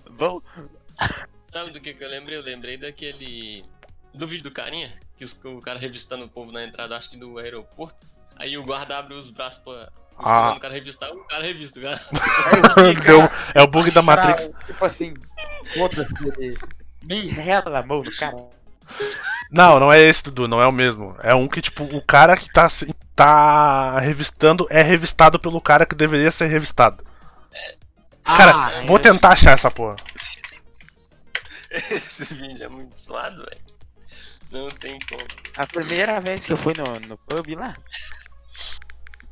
[0.09, 0.43] Vamos.
[1.51, 2.37] sabe do que, que eu lembrei?
[2.37, 3.63] Eu lembrei daquele.
[4.13, 7.17] Do vídeo do carinha, que os- o cara revistando o povo na entrada, acho que
[7.17, 8.05] do aeroporto.
[8.37, 9.89] Aí o guarda abre os braços pra.
[10.17, 10.47] O Ah.
[10.47, 12.01] segundo cara revistar, o cara revista, o cara.
[13.05, 14.47] Deu- é o bug da Matrix.
[14.47, 15.13] Cara, tipo assim,
[15.73, 16.13] foda-se.
[17.29, 18.35] Rela na mão do cara.
[19.49, 21.15] Não, não é esse, Dudu, não é o mesmo.
[21.23, 25.85] É um que, tipo, o cara que tá, se- tá revistando é revistado pelo cara
[25.85, 27.03] que deveria ser revistado.
[28.23, 29.95] Cara, Ah, vou tentar achar essa porra.
[31.71, 33.61] Esse vídeo é muito suado, velho.
[34.51, 35.23] Não tem como.
[35.55, 37.75] A primeira vez que eu fui no, no pub lá.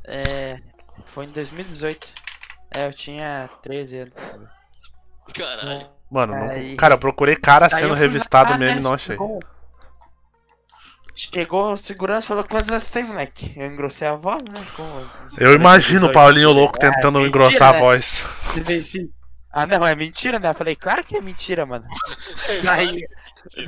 [0.04, 0.58] É.
[1.06, 2.08] Foi em 2018.
[2.74, 4.14] É, eu tinha 13 anos.
[5.34, 5.88] Caralho.
[6.10, 9.16] Mano, não- cara, eu procurei cara Daí sendo revistado lá, mesmo né, e não achei.
[11.32, 13.52] Chegou o segurança e falou: anos você tem, moleque?
[13.56, 14.64] Eu engrossei a voz, né?
[14.76, 15.06] com-
[15.38, 17.78] Eu imagino o Paulinho louco É, tentando mentira, engrossar a né?
[17.78, 18.18] voz.
[18.18, 19.10] Falei assim,
[19.52, 20.48] Ah, não, é mentira, né?
[20.50, 21.84] Eu falei, claro que é mentira, mano.
[22.64, 23.04] Daí,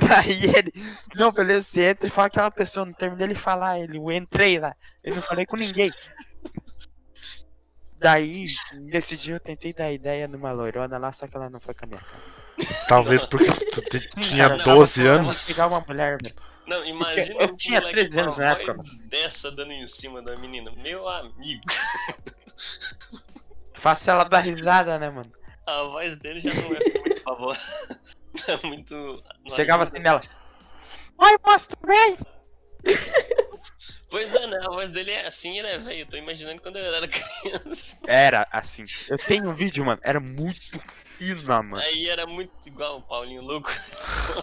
[0.07, 0.71] daí ele,
[1.15, 4.59] não, beleza, você entra e fala aquela pessoa, não terminei ele falar, ele, eu entrei
[4.59, 5.91] lá, eu não falei com ninguém.
[7.99, 11.73] Daí, nesse dia eu tentei dar ideia numa loirona lá, só que ela não foi
[11.73, 12.23] com a minha cara.
[12.87, 15.43] Talvez porque tu te- Sim, tinha cara, eu tava 12 tentando anos.
[15.43, 16.35] pegar uma mulher, velho.
[16.65, 20.21] Não, imagina eu um tinha moleque 13 anos na época, voz dessa dando em cima
[20.21, 20.71] da menina.
[20.71, 21.63] Meu amigo.
[23.75, 25.31] Faça ela dar risada, né, mano?
[25.65, 27.57] A voz dele já não é muito favor.
[28.47, 29.23] É muito.
[29.47, 30.19] não Chegava assim nela.
[31.19, 31.37] Oi,
[31.69, 32.17] tudo bem?
[34.09, 34.59] Pois é, né?
[34.61, 36.01] A voz dele é assim, né, velho?
[36.01, 37.97] Eu tô imaginando quando eu era criança.
[38.05, 38.85] Era assim.
[39.09, 39.99] Eu tenho um vídeo, mano.
[40.03, 40.79] Era muito
[41.35, 41.77] fina, mano.
[41.83, 43.69] Aí era muito igual o Paulinho louco.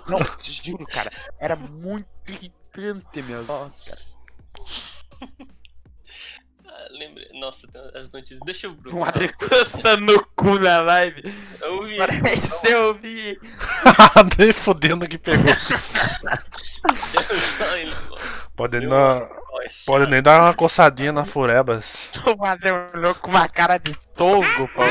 [0.09, 1.11] Não, te juro, cara.
[1.39, 4.01] Era muito irritante, meu Deus, cara.
[6.67, 7.29] Ah, lembrei.
[7.39, 8.39] Nossa, tem as notícias.
[8.45, 9.09] Deixa eu Um procurar.
[9.09, 11.23] adrecoça no cu na live.
[11.61, 11.97] Eu vi.
[11.97, 13.39] Parece eu vi.
[14.39, 15.45] Nem fodendo que pegou.
[17.59, 18.10] Pode, Deu
[18.69, 22.11] não, Poxa, pode nem dar uma coçadinha na Furebas.
[22.27, 24.83] O Madrão com uma cara de togo, pô.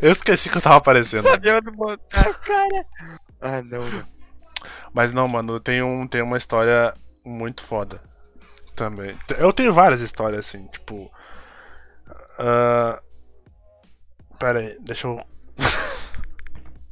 [0.00, 1.22] Eu esqueci que eu tava aparecendo.
[1.22, 2.86] Sabia onde botar a cara.
[3.40, 4.08] Ah, não, mano.
[4.92, 6.94] Mas não, mano, tem, um, tem uma história
[7.24, 8.00] muito foda.
[8.76, 9.16] Também.
[9.38, 11.10] Eu tenho várias histórias assim, tipo.
[12.38, 13.00] ah,
[14.38, 15.24] Pera aí, deixa eu.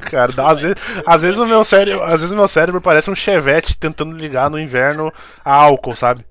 [0.01, 3.11] Cara, dá- às, vezes, às vezes o meu cérebro, às vezes o meu cérebro parece
[3.11, 5.13] um chevette tentando ligar no inverno
[5.45, 6.25] a álcool, sabe?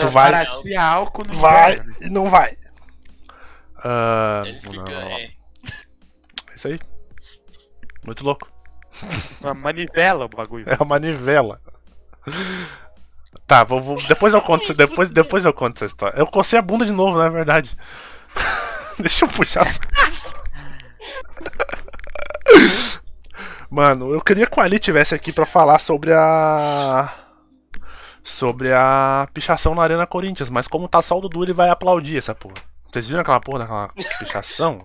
[0.00, 1.94] Tu vai- Baratia álcool no Vai inverno.
[2.00, 2.56] e não vai.
[4.60, 4.72] Fica.
[4.76, 5.30] não, É, é
[6.54, 6.80] isso aí.
[8.04, 8.48] Muito louco.
[9.40, 10.64] Uma manivela o bagulho.
[10.68, 11.60] É uma manivela.
[13.46, 16.16] Tá, vou, vou- depois eu conto, depois, depois eu conto essa história.
[16.18, 17.76] Eu cocei a bunda de novo, na verdade.
[18.98, 19.80] Deixa eu puxar essa.
[23.74, 27.12] Mano, eu queria que o Ali tivesse aqui pra falar sobre a
[28.22, 32.16] sobre a pichação na Arena Corinthians, mas como tá só o Dudu, ele vai aplaudir
[32.16, 32.54] essa porra.
[32.90, 34.78] Vocês viram aquela porra daquela pichação?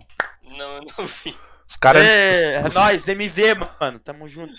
[0.44, 1.38] não, eu não vi.
[1.70, 4.00] Os caras É, é os- nóis, MV, mano.
[4.00, 4.54] Tamo junto.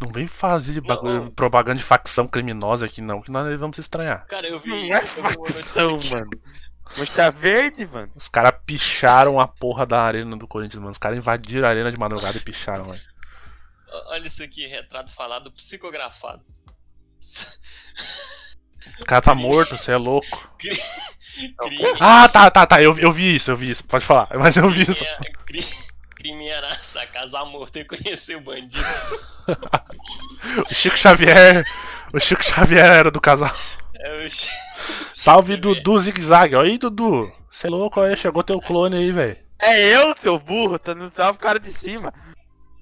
[0.00, 1.30] não vem fazer de bagulho, Não.
[1.30, 4.26] propaganda de facção criminosa aqui não, que nós vamos se estranhar.
[4.26, 4.88] Cara, eu vi.
[4.88, 6.30] Não é facção, mano.
[6.96, 8.10] Mas tá verde, mano.
[8.14, 10.92] Os caras picharam a porra da arena do Corinthians, mano.
[10.92, 13.00] Os caras invadiram a arena de madrugada e picharam, velho.
[14.06, 16.42] Olha isso aqui, retrato falado psicografado.
[19.00, 20.50] O cara tá morto, você é louco.
[20.58, 20.80] Crime,
[22.00, 22.82] Ah, tá, tá, tá.
[22.82, 23.84] Eu, eu vi isso, eu vi isso.
[23.84, 24.28] Pode falar.
[24.38, 25.04] Mas eu vi isso.
[26.14, 28.76] crime, era sacar morto e conhecer o bandido.
[30.68, 31.64] O Chico Xavier.
[32.12, 33.54] O Chico Xavier era do casal.
[33.94, 34.48] É o Chi-
[35.14, 36.54] Salve Dudu Zig Zag.
[36.54, 37.30] Olha aí, Dudu.
[37.52, 38.16] Você é louco, aí.
[38.16, 39.36] Chegou teu clone aí, velho.
[39.60, 40.78] É eu, seu burro.
[40.78, 42.12] Tá no salve cara de cima.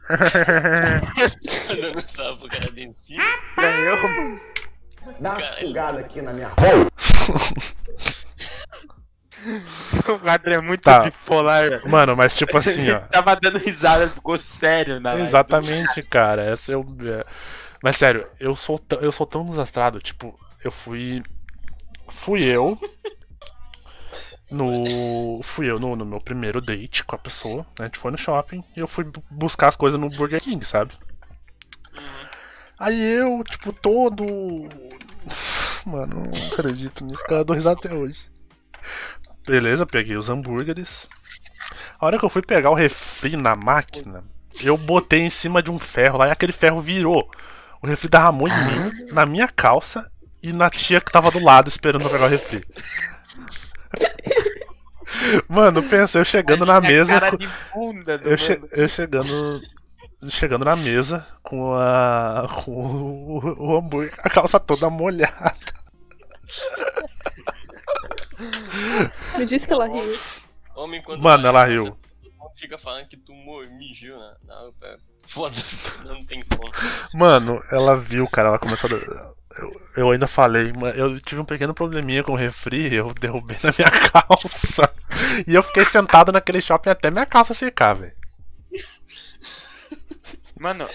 [0.08, 3.24] dando salve pro cara de cima.
[3.58, 3.96] É eu.
[5.20, 6.50] Dá uma sugada aqui na minha
[10.08, 11.00] O quadro é muito Tá.
[11.00, 11.88] bipolar, velho.
[11.88, 13.00] Mano, mas tipo assim, ó.
[13.10, 15.26] Tava dando risada, ficou sério na live.
[15.26, 16.42] Exatamente, cara.
[16.42, 16.84] Essa é o.
[17.04, 17.24] é-
[17.82, 19.98] Mas sério, eu sou, eu sou tão desastrado.
[20.00, 21.22] Tipo, eu fui.
[22.10, 22.78] Fui eu.
[24.50, 25.40] No.
[25.42, 27.58] Fui eu no, no meu primeiro date com a pessoa.
[27.78, 30.40] né, A gente foi no shopping e eu fui bu- buscar as coisas no Burger
[30.40, 30.92] King, sabe?
[32.78, 34.24] Aí eu, tipo, todo.
[35.86, 37.44] Mano, não acredito nisso, cara.
[37.44, 38.24] Dou risada até hoje.
[39.46, 41.06] Beleza, peguei os hambúrgueres.
[41.98, 44.24] A hora que eu fui pegar o refri na máquina,
[44.62, 47.30] eu botei em cima de um ferro lá e aquele ferro virou.
[47.82, 50.10] O refri derramou em mim, na minha calça
[50.42, 52.64] e na tia que tava do lado esperando pra pegar o refri.
[55.48, 57.12] Mano, pensa, eu chegando na mesa.
[57.20, 59.60] Cara com- de bunda do Eu, che- eu chegando.
[60.28, 62.46] Chegando na mesa com a.
[62.64, 63.38] com o,
[63.72, 65.56] o hambúrguer, a calça toda molhada.
[69.38, 70.18] Me disse que ela riu.
[70.76, 71.96] Homem quando Mano, ela riu.
[72.58, 73.32] fica falando que tu
[73.78, 74.70] mijou na.
[75.26, 75.56] Foda,
[76.04, 76.70] não tem como.
[77.14, 79.39] Mano, ela viu, cara, ela começou a.
[79.58, 83.56] Eu, eu ainda falei, mas eu tive um pequeno probleminha com o refri, eu derrubei
[83.62, 84.92] na minha calça.
[85.46, 88.14] E eu fiquei sentado naquele shopping até minha calça secar, velho.
[90.58, 90.88] Mano,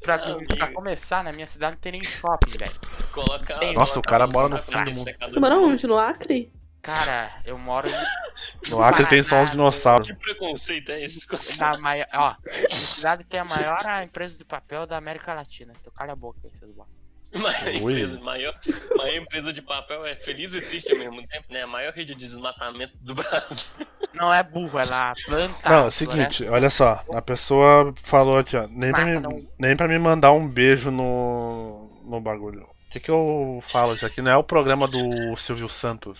[0.00, 3.74] pra, Ah, pra começar, na minha cidade não tem nem shopping, velho.
[3.74, 5.10] Nossa, o cara mora no no fim do mundo.
[5.20, 5.86] Você mora onde?
[5.86, 6.52] No Acre?
[6.80, 7.92] Cara, eu moro em-
[8.70, 10.06] No Acre tem só os dinossauros.
[10.06, 11.26] Que preconceito é esse?
[11.58, 12.06] na maior.
[12.14, 15.72] Ó, minha cidade tem a maior empresa de papel da América Latina.
[15.78, 17.07] Então cala a boca aí, seus bosta.
[17.30, 18.54] Empresa, maior,
[18.96, 21.62] maior empresa de papel é feliz e triste ao mesmo tempo, né?
[21.62, 23.86] A maior rede de desmatamento do Brasil.
[24.14, 25.68] Não é burro, ela planta.
[25.68, 29.20] Não, é o seguinte, olha só, a pessoa falou aqui, ó, nem pra, Mata, me,
[29.20, 29.48] não.
[29.58, 32.62] nem pra me mandar um beijo no, no bagulho.
[32.62, 33.94] O que que eu falo?
[33.94, 36.18] Isso aqui não é o programa do Silvio Santos.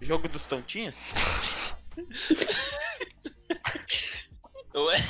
[0.00, 0.96] Jogo dos tontinhos?
[4.74, 5.04] Ué?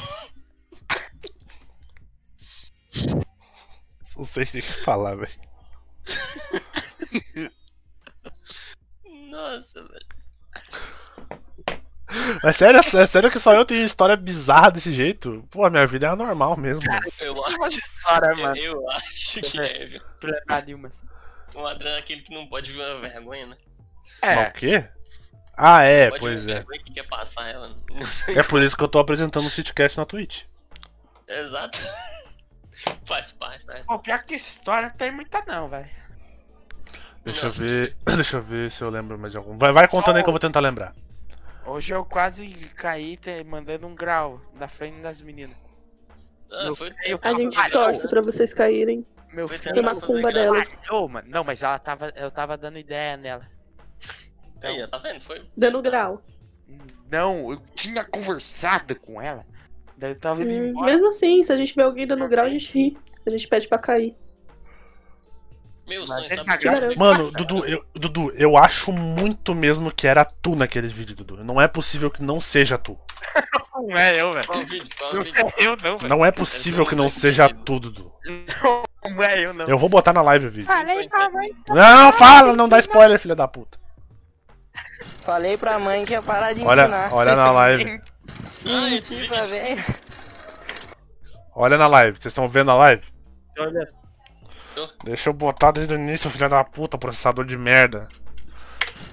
[4.17, 5.33] Não sei o que falar, velho.
[9.31, 10.07] Nossa, velho.
[12.45, 15.47] É sério, é sério que só eu tenho história bizarra desse jeito?
[15.51, 16.83] Pô, a minha vida é anormal mesmo.
[17.21, 18.57] Eu acho, História, mano.
[18.57, 20.03] eu acho que é, viu?
[21.55, 23.57] O Adriano é aquele que não pode ver uma vergonha, né?
[24.23, 24.89] Mas É, O quê?
[25.57, 26.65] Ah, é, pois é.
[26.85, 27.77] que quer passar ela.
[28.29, 30.45] É por isso que eu tô apresentando o Shitcast na Twitch.
[31.29, 31.79] Exato.
[33.07, 35.89] Faz parte, faz pô, pior que essa história não tem muita não, velho.
[37.25, 37.97] Deixa eu ver.
[38.17, 39.57] Deixa eu ver se eu lembro mais de algum.
[39.57, 40.95] Vai, vai contando aí que eu vou tentar lembrar.
[41.65, 45.57] Hoje eu quase caí te- mandando um grau na frente das meninas.
[46.51, 48.11] Ah, foi Eu- A gente Falhou, torce né?
[48.11, 49.07] pra vocês caírem.
[49.33, 49.75] Meu Foi filho.
[49.75, 50.71] tentar fazer macumba aquela- delas.
[50.91, 53.49] Ô, mano, não, mas ela tava, eu tava dando ideia nela.
[54.63, 55.21] Aí, ó, tá vendo?
[55.23, 55.47] Foi.
[55.57, 56.23] Dando grau.
[57.11, 59.47] Não, eu tinha conversado com ela.
[60.03, 60.91] Daí eu tava indo Hum, embora.
[60.91, 62.99] mesmo assim, se a gente vê alguém dando grau, a gente ri.
[63.25, 64.17] A gente pede pra cair.
[65.87, 66.45] Meu Mas sonho, sabe?
[66.45, 66.59] tá é?
[66.59, 66.95] grávida.
[66.97, 71.45] Mano, Dudu eu, Dudu, eu acho muito mesmo que era tu naqueles vídeos, Dudu.
[71.45, 72.99] Não é possível que não seja tu.
[73.75, 74.53] Não é eu, velho.
[74.67, 74.89] Vídeo?
[75.25, 75.33] Vídeo?
[75.37, 76.09] é eu não, velho.
[76.09, 78.13] Não é possível que não seja tu, Dudu.
[79.03, 79.67] Não é eu não.
[79.67, 80.67] Eu vou botar na live o vídeo.
[80.67, 81.49] Falei pra mãe.
[81.69, 83.79] Não, fala, não dá spoiler, filha da puta.
[85.23, 88.01] Falei pra mãe que ia parar de Olha, olha na live.
[89.29, 89.85] Pra ver.
[91.55, 92.19] Olha na live.
[92.19, 93.03] Vocês estão vendo a live?
[93.59, 93.87] Olha,
[95.05, 98.09] Deixa eu botar desde o início, filha da puta, processador de merda.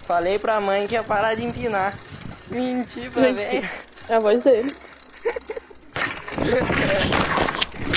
[0.05, 1.93] Falei pra mãe que ia parar de empinar.
[2.47, 3.69] Menti pra ver.
[4.07, 4.75] É a voz dele.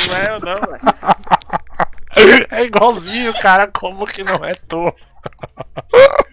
[0.09, 0.83] não é eu não, velho.
[2.51, 3.67] É igualzinho, cara.
[3.67, 4.95] Como que não é tu?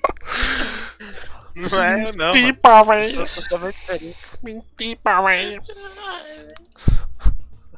[1.59, 2.31] Não é não.
[2.31, 3.21] Tipa, velho.
[3.21, 4.17] Eu sou totalmente diferente.
[4.77, 5.61] Tipa, velho.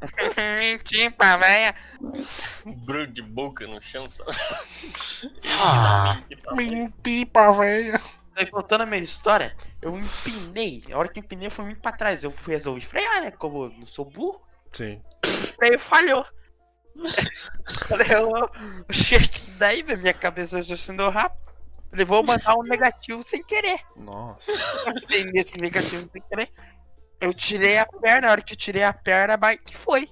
[0.84, 1.75] Tipo, velho.
[2.84, 4.25] Bruno de boca no chão, só.
[5.59, 6.21] Ah,
[7.03, 7.99] Tipa, velho.
[8.36, 10.84] Aí, contando a minha história, eu empinei.
[10.91, 12.23] A hora que eu empinei, eu fui muito pra trás.
[12.23, 13.32] Eu fui resolvi frear, né?
[13.32, 14.41] Como eu não sou burro.
[14.71, 15.01] Sim.
[15.61, 16.25] Aí falhou.
[18.11, 18.32] eu,
[18.88, 21.51] eu cheguei daí na minha cabeça eu já sendo rápido.
[21.92, 23.80] Falei, vou mandar um negativo sem querer.
[23.98, 24.52] Nossa.
[25.08, 26.50] Tem esse negativo sem querer.
[27.20, 30.10] Eu tirei a perna, a hora que eu tirei a perna, a bike foi.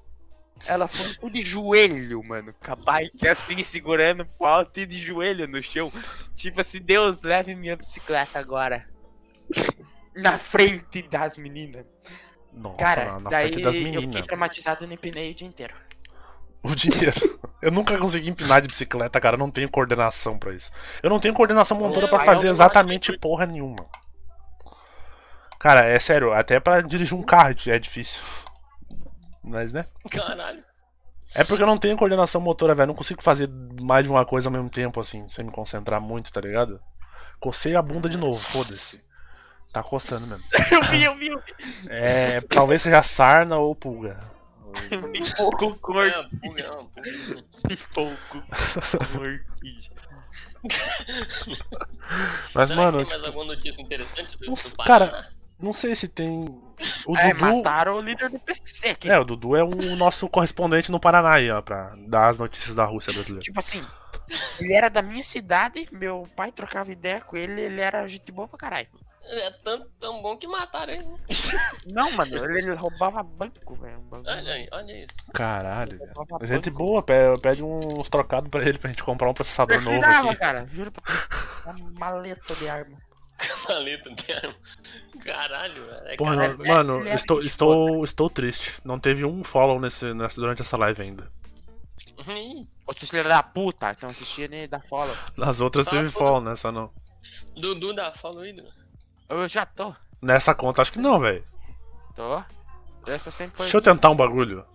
[0.65, 2.53] Ela foi tudo de joelho, mano.
[2.53, 5.89] Com a bike assim, segurando pro alto e de joelho no chão.
[6.35, 8.85] Tipo assim, Deus leve minha bicicleta agora.
[10.13, 11.85] Na frente das meninas.
[12.51, 14.25] Nossa, Cara, na, na daí frente das eu fiquei meninas.
[14.25, 15.73] traumatizado e empinei o dia inteiro.
[16.63, 17.39] O dia inteiro.
[17.61, 19.35] Eu nunca consegui empinar de bicicleta, cara.
[19.35, 20.71] Eu não tenho coordenação pra isso.
[21.03, 23.85] Eu não tenho coordenação motora pra Aí fazer exatamente porra nenhuma.
[25.59, 28.21] Cara, é sério, até pra dirigir um carro é difícil.
[29.43, 29.85] Mas, né?
[30.09, 30.63] Caralho.
[31.35, 32.87] É porque eu não tenho coordenação motora, velho.
[32.87, 33.49] Não consigo fazer
[33.81, 36.79] mais de uma coisa ao mesmo tempo, assim, sem me concentrar muito, tá ligado?
[37.41, 39.01] Cocei a bunda de novo, foda-se.
[39.71, 40.43] Tá coçando mesmo.
[40.71, 41.53] Eu vi, eu vi, eu vi.
[41.89, 42.41] É.
[42.41, 44.19] Talvez seja sarna ou pulga.
[45.37, 46.29] Pouco É corpo.
[47.67, 48.47] Vi pouco corpo.
[52.53, 55.29] Mas, Será mano, que tem tipo, mais alguma notícia interessante do, do cara,
[55.61, 56.45] não sei se tem.
[57.05, 57.45] O É, Dudu.
[57.45, 59.09] mataram o líder do PC aqui.
[59.09, 62.75] É, o Dudu é o nosso correspondente no Paraná aí, ó, pra dar as notícias
[62.75, 63.43] da Rússia brasileira.
[63.43, 63.85] Tipo assim,
[64.59, 68.47] ele era da minha cidade, meu pai trocava ideia com ele, ele era gente boa
[68.47, 68.87] pra caralho.
[69.31, 71.05] É tão, tão bom que mataram ele.
[71.05, 71.17] né?
[71.85, 74.03] Não, mano, ele, ele roubava banco, velho.
[74.11, 75.31] Olha aí, olha isso.
[75.33, 76.11] Caralho, velho.
[76.47, 76.83] Gente banco.
[76.83, 80.31] boa, pe- pede uns trocados pra ele pra gente comprar um processador Eu novo jurava,
[80.31, 80.39] aqui.
[80.39, 81.03] cara, juro pra
[81.73, 82.97] Uma maleta de arma.
[83.69, 84.55] Maleta tem arma.
[85.23, 86.07] Caralho, velho.
[86.07, 86.57] É Porra, caralho.
[86.57, 88.81] não- mano, leva estou, de estou, estou triste.
[88.83, 91.31] Não teve um follow nesse, nessa, durante essa live ainda.
[92.97, 95.15] Seus filhos da puta, estão assistindo e dá follow.
[95.37, 96.91] Nas outras Ah, teve follow, nessa não.
[97.55, 98.78] Dudu dá follow Dudu.
[99.29, 99.93] Eu já tô.
[100.21, 101.43] Nessa conta, acho que não, velho.
[102.15, 102.43] Tô.
[103.07, 103.65] Essa sempre foi.
[103.65, 104.65] Deixa eu tentar um bagulho.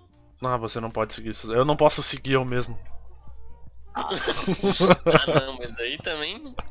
[0.41, 1.53] Não, você não pode seguir isso.
[1.53, 2.79] Eu não posso seguir eu mesmo.
[3.95, 4.09] Ah,
[5.45, 6.55] não, mas aí também.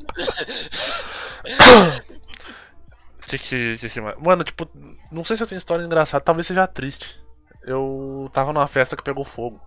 [3.27, 4.01] Que que, que que?
[4.21, 4.69] Mano, tipo,
[5.11, 7.19] não sei se eu tenho história engraçada, talvez seja triste.
[7.63, 9.59] Eu tava numa festa que pegou fogo.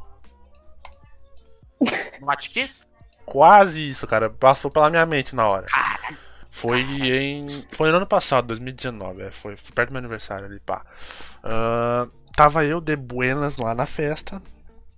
[2.38, 2.86] Kiss?
[3.24, 4.30] Quase isso, cara.
[4.30, 5.66] Passou pela minha mente na hora.
[6.56, 7.66] Foi em.
[7.70, 9.24] Foi no ano passado, 2019.
[9.24, 10.86] É, foi, perto do meu aniversário ali, pá.
[11.44, 14.42] Ah, tava eu de Buenas lá na festa.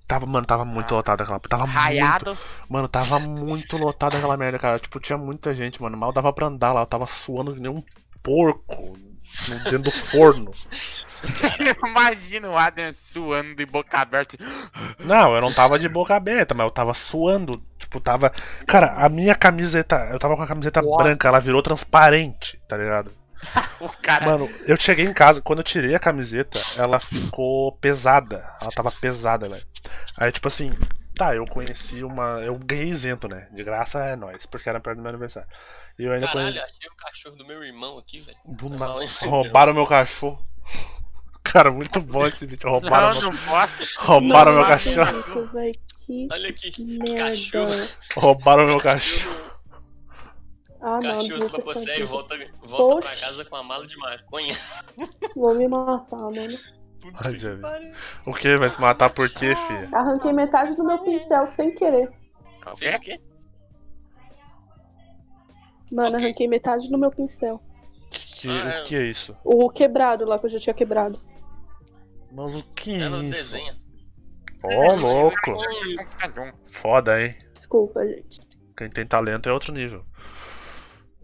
[0.07, 1.41] Tava, mano, tava muito lotado aquela.
[1.41, 1.77] Tava muito.
[1.77, 2.39] Raiado.
[2.69, 4.79] Mano, tava muito lotado aquela merda, cara.
[4.79, 5.97] Tipo, tinha muita gente, mano.
[5.97, 6.83] Mal dava pra andar lá.
[6.83, 7.83] Eu tava suando que nem um
[8.23, 8.97] porco
[9.65, 10.55] dentro do forno.
[11.87, 14.37] Imagina o Adrian suando de boca aberta.
[14.99, 17.63] Não, eu não tava de boca aberta, mas eu tava suando.
[17.79, 18.33] Tipo, tava.
[18.67, 19.97] Cara, a minha camiseta.
[20.13, 20.99] Eu tava com a camiseta Uau.
[20.99, 23.11] branca, ela virou transparente, tá ligado?
[23.81, 24.27] O cara.
[24.27, 28.45] Mano, eu cheguei em casa, quando eu tirei a camiseta, ela ficou pesada.
[28.61, 29.65] Ela tava pesada, velho.
[30.17, 30.77] Aí, tipo assim,
[31.15, 32.41] tá, eu conheci uma.
[32.45, 33.47] Eu ganhei isento, né?
[33.53, 35.49] De graça é nóis, porque era perto do meu aniversário.
[35.97, 36.65] E eu ainda Caralho, conheci.
[36.65, 38.37] achei o cachorro do meu irmão aqui, velho.
[38.45, 39.09] Do Foi na- mal, hein?
[39.23, 40.45] Roubaram meu cachorro.
[41.53, 42.69] Cara, muito bom esse vídeo.
[42.71, 43.33] Roubaram, não, meu...
[43.33, 43.85] não posso.
[44.01, 45.47] roubaram meu Não cachorro.
[45.53, 45.73] véi,
[46.07, 47.15] Que Olha aqui, merda.
[47.31, 47.89] cachorro.
[48.17, 49.49] Roubaram meu cachorro.
[50.81, 53.97] Ah, não, Cachorro devia se você e volta, volta pra casa com a mala de
[53.97, 54.57] maconha.
[55.35, 56.57] Vou me matar, mano.
[57.01, 57.19] Puta
[57.69, 57.93] Ai.
[58.27, 58.57] O que?
[58.57, 59.89] Vai se matar por quê, filha?
[59.93, 62.11] Arranquei metade do meu pincel sem querer.
[62.77, 63.21] Fez o quê?
[65.93, 66.25] Mano, Ok.
[66.25, 67.61] arranquei metade do meu pincel.
[68.11, 68.81] Que, Ah, é.
[68.81, 69.37] o que é isso?
[69.43, 71.19] O quebrado lá que eu já tinha quebrado.
[72.33, 73.53] Mas o que é Ela isso?
[73.53, 73.77] desenha.
[74.63, 75.53] Ô, louco.
[75.53, 77.35] Hum, Foda, hein?
[77.53, 78.41] Desculpa, gente.
[78.77, 80.05] Quem tem talento é outro nível.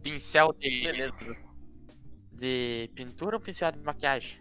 [0.03, 1.37] Pincel de, Beleza.
[2.33, 4.39] de pintura ou pincel de maquiagem?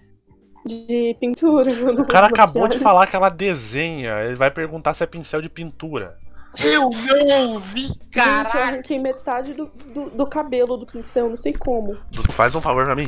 [0.65, 2.01] De pintura, mano.
[2.03, 4.23] O cara acabou de falar que ela desenha.
[4.23, 6.17] Ele vai perguntar se é pincel de pintura.
[6.63, 8.17] Eu não ouvi, Gente,
[8.55, 11.97] eu arranquei metade do, do, do cabelo do pincel, não sei como.
[12.29, 13.05] Faz um favor pra mim.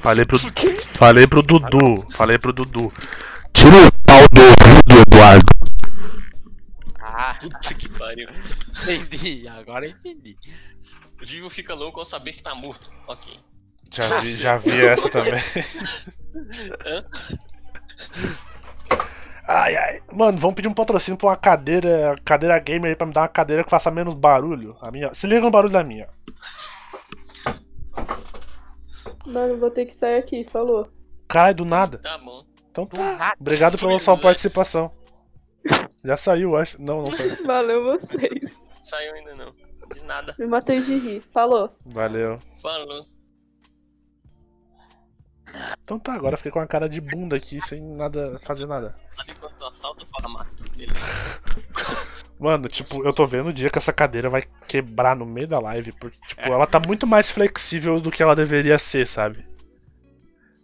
[0.00, 0.38] Falei pro.
[0.38, 2.06] Falei pro Dudu.
[2.12, 2.92] Falei pro Dudu.
[3.52, 5.46] Tira o pau do ouvido, Eduardo.
[7.00, 8.28] Ah, Puta que pariu.
[8.82, 10.36] entendi, agora entendi.
[11.20, 12.88] Vivo fica louco ao saber que tá morto.
[13.06, 13.38] Ok.
[13.92, 15.32] Já vi, já vi essa também.
[19.46, 20.02] Ai, ai.
[20.12, 23.28] Mano, vamos pedir um patrocínio pra uma cadeira, cadeira gamer aí pra me dar uma
[23.28, 24.76] cadeira que faça menos barulho.
[24.80, 26.06] A minha, se liga no barulho da minha.
[29.26, 30.88] Mano, vou ter que sair aqui, falou.
[31.28, 31.98] Caralho, do nada.
[31.98, 32.44] Tá bom.
[32.70, 33.34] Então tá.
[33.38, 34.90] Obrigado pela sua participação.
[36.04, 36.80] Já saiu, acho.
[36.80, 37.36] Não, não saiu.
[37.44, 38.60] Valeu vocês.
[38.82, 39.52] Saiu ainda não.
[39.92, 40.34] De nada.
[40.38, 41.20] Me matei de rir.
[41.32, 41.74] Falou.
[41.84, 42.38] Valeu.
[42.62, 43.04] Falou.
[45.82, 48.94] Então tá, agora eu fiquei com a cara de bunda aqui, sem nada, fazer nada.
[49.68, 50.58] Assalto a farmácia.
[50.76, 51.00] Beleza.
[52.38, 55.58] Mano, tipo, eu tô vendo o dia que essa cadeira vai quebrar no meio da
[55.58, 59.44] live, porque, tipo, ela tá muito mais flexível do que ela deveria ser, sabe?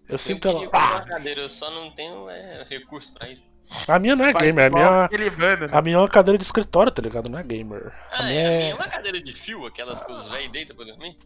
[0.09, 0.61] Eu Eu sinto ela.
[0.61, 3.43] uma cadeira, eu só não tenho é, recurso pra isso.
[3.89, 5.09] A minha não é Faz gamer, a minha.
[5.09, 5.69] né?
[5.73, 7.29] A minha é uma cadeira de escritório, tá ligado?
[7.31, 7.93] Não é gamer.
[8.13, 8.71] A Ah, minha é, a minha é.
[8.71, 11.17] é uma cadeira de fio, aquelas que os velhos deitam pra dormir.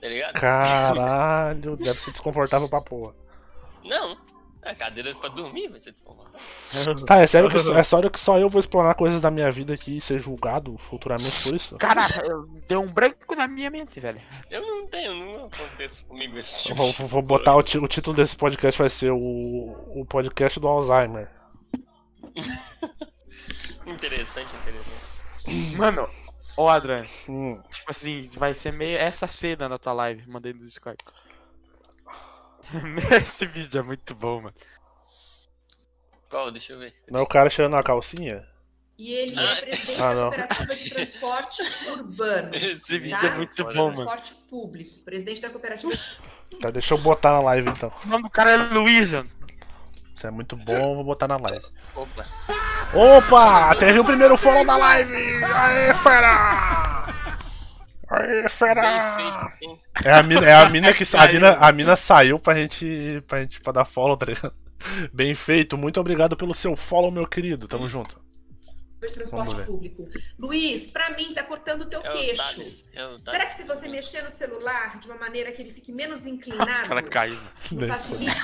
[0.00, 0.34] Tá ligado?
[0.40, 3.12] Caralho, deve ser desconfortável pra porra.
[3.84, 4.16] Não.
[4.64, 5.94] É cadeira pra dormir, vai ser.
[7.06, 9.74] Tá, é sério que, é sério que só eu vou explorar coisas da minha vida
[9.74, 11.76] aqui e ser julgado futuramente por isso?
[11.76, 14.20] Cara, eu- deu um branco na minha mente, velho.
[14.50, 18.16] Eu não tenho, não acontece comigo esse tipo Vou, de vou botar o, o título
[18.16, 21.30] desse podcast vai ser o, o podcast do Alzheimer.
[23.86, 25.76] Interessante, interessante.
[25.76, 26.08] Mano,
[26.56, 30.64] ô Adrian, Hum, tipo assim, vai ser meio essa cena na tua live, mandei no
[30.64, 30.96] Discord.
[33.22, 34.54] Esse vídeo é muito bom, mano.
[36.28, 36.50] Qual?
[36.50, 36.94] Deixa eu ver.
[37.10, 38.44] não é o cara tirando a calcinha?
[38.96, 40.22] E ele Ah, é presidente ah, da não.
[40.30, 42.54] Cooperativa de Transporte Urbano.
[42.54, 43.26] Esse vídeo tá?
[43.26, 43.92] é muito bom, mano.
[43.94, 45.04] Transporte público.
[45.04, 45.92] Presidente da Cooperativa
[46.60, 47.92] Tá, deixa eu botar na live então.
[48.04, 49.26] O nome do cara é Luísa.
[50.14, 51.64] Isso é muito bom, eu vou botar na live.
[51.96, 52.26] Opa.
[52.94, 53.74] Opa!
[53.74, 55.44] Teve o primeiro follow da live!
[55.44, 56.93] Aê, fera!
[58.10, 59.50] Aê, fera!
[59.56, 59.80] feito?
[60.04, 63.40] É a mina, é a mina que a mina, a mina saiu pra gente, pra
[63.42, 64.54] gente pra dar follow, tá ligado?
[65.12, 67.66] Bem feito, muito obrigado pelo seu follow, meu querido.
[67.66, 68.22] Tamo junto.
[69.00, 70.08] transporte público.
[70.38, 72.62] Luiz, pra mim tá cortando o teu É queixo.
[72.94, 73.16] É.
[73.30, 76.84] Será que se você mexer no celular de uma maneira que ele fique menos inclinado,
[76.84, 77.38] O cara caiu.
[77.72, 78.34] não facilita?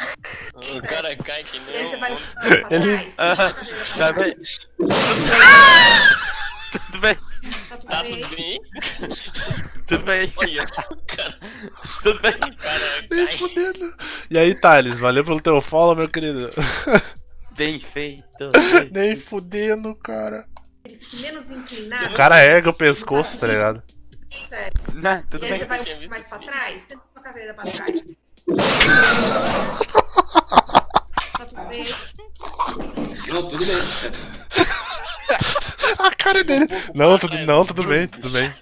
[0.77, 3.37] O cara cai que nem Ele- trás, Ah,
[3.99, 4.35] tá bem?
[6.71, 7.15] Tudo bem?
[7.69, 8.21] Tá tudo Tá bem?
[8.21, 8.61] tudo bem?
[9.87, 10.33] Tudo bem?
[10.37, 11.39] Olha, cara,
[12.03, 12.33] Tudo bem?
[12.33, 13.95] cara Nem fudendo.
[14.31, 16.51] E aí, Thales, valeu pelo teu follow, meu querido.
[17.53, 18.25] Bem feito.
[18.93, 20.47] Nem fudendo, cara.
[20.85, 22.13] Ele fique menos inclinado.
[22.13, 23.83] O cara erga o pescoço, tá ligado?
[24.49, 24.73] Sério.
[24.95, 25.59] Não, tudo E aí bem.
[25.59, 25.65] você
[25.97, 26.85] vai mais pra trás?
[26.87, 28.09] Tenta com a cadeira pra trás.
[31.39, 31.87] Tá tudo bem?
[33.29, 33.77] Não, tudo bem.
[35.99, 36.67] A cara dele.
[36.95, 38.53] Não, tudo, não, tudo bem, tudo bem.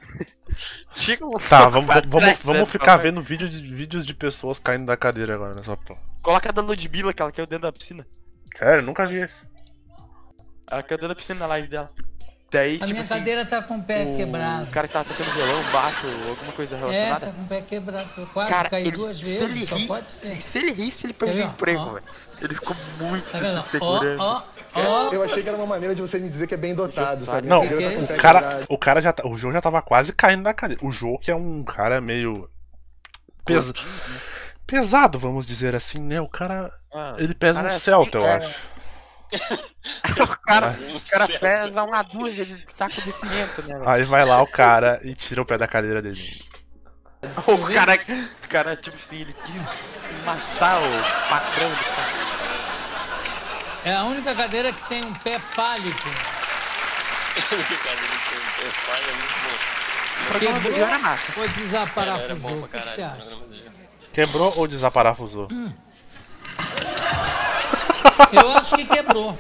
[1.23, 5.35] Um Tá, vamos, vamos, vamos ficar vendo vídeo de, vídeos de pessoas caindo da cadeira
[5.35, 6.01] agora nessa porra.
[6.21, 8.05] Coloca a da Ludmilla, que ela caiu dentro da piscina.
[8.57, 9.47] Sério, nunca vi isso.
[10.69, 11.93] Ela caiu dentro da piscina na live dela.
[12.51, 14.67] Daí, A tipo minha assim, cadeira tá com o pé o quebrado.
[14.71, 17.27] cara que tava tocando violão, baixo, alguma coisa É, relacionada.
[17.27, 18.09] tá com o pé quebrado.
[18.17, 20.43] Eu quase Cara, caí ele, duas se vezes, ele só ri, pode ser.
[20.43, 21.51] se, ele risse, ele perdeu o ó?
[21.51, 21.93] emprego, Ó.
[21.93, 22.05] velho.
[22.41, 24.21] Ele ficou muito Tá se Ó, segurando.
[24.23, 24.43] ó,
[24.77, 25.11] ó.
[25.13, 27.47] Eu achei que era uma maneira de você me dizer que é bem dotado, sabe?
[27.49, 28.67] Não, tá o pé cara, quebrado.
[28.71, 30.83] o cara já tá, o Jô já tava quase caindo da cadeira.
[30.83, 32.49] O Jô que é um cara meio
[33.45, 33.75] pes-
[34.67, 36.19] pesado, vamos dizer assim, né?
[36.21, 38.37] O cara, Ah, ele pesa cara um é celta, eu é.
[38.37, 38.59] acho.
[39.33, 43.81] O cara, o cara pesa uma dúzia de saco de 500, né?
[43.87, 46.43] Aí vai lá o cara e tira o pé da cadeira dele.
[47.47, 47.95] O cara,
[48.45, 49.67] o cara, tipo assim, ele quis
[50.25, 52.29] matar o patrão do cara.
[53.85, 56.09] É a única cadeira que tem um pé fálico.
[57.39, 59.79] Falha é muito bom.
[60.21, 61.33] O programa do Rio era massa.
[61.37, 62.37] Ou Era desaparafusou?
[62.37, 63.39] bom O que que você acha?
[64.13, 65.49] Quebrou ou desaparafusou?
[68.33, 69.39] Eu acho que quebrou.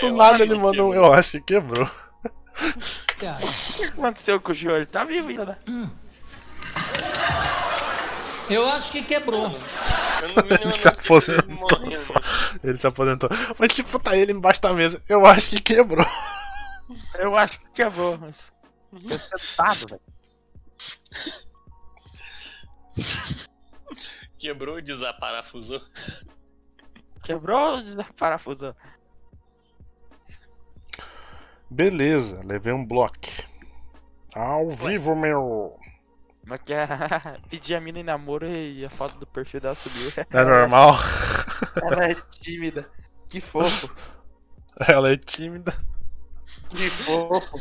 [0.00, 1.90] Do nada ele mandou um, eu acho que quebrou.
[3.16, 3.46] Você acha?
[3.46, 4.76] O que aconteceu com o Gil?
[4.76, 5.56] Ele tá vivo ainda, né?
[8.50, 9.50] Eu acho que quebrou.
[10.22, 12.14] Eu Ele se aposentou só.
[12.62, 13.28] Ele se aposentou.
[13.58, 15.02] Mas tipo, tá ele embaixo da mesa.
[15.08, 16.06] Eu acho que quebrou.
[17.18, 18.36] Eu acho que quebrou, mas.
[18.92, 20.00] Eu sentado, velho.
[24.44, 25.80] Quebrou, desaparafusou.
[27.22, 28.76] Quebrou ou desaparafusou?
[31.70, 33.14] Beleza, levei um bloco.
[34.34, 35.80] Ao vivo, meu.
[36.44, 36.86] Mas que é
[37.48, 40.10] pedir a mina em namoro e a foto do perfil dela subiu.
[40.30, 40.94] É normal.
[41.82, 42.86] Ela é tímida.
[43.30, 43.90] Que fofo.
[44.86, 45.74] Ela é tímida.
[46.68, 47.58] Que fofo.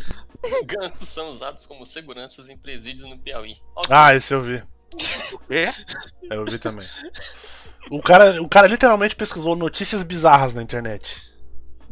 [0.65, 3.55] Gansos são usados como seguranças em presídios no Piauí.
[3.89, 4.61] Ah, esse eu vi.
[5.33, 5.65] O quê?
[6.29, 6.87] Eu vi também.
[7.89, 11.31] O cara, o cara literalmente pesquisou notícias bizarras na internet.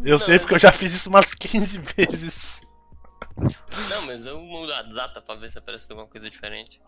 [0.03, 2.61] Eu sei porque eu já fiz isso umas 15 vezes.
[3.89, 6.79] Não, mas eu mudo a data pra ver se aparece alguma coisa diferente.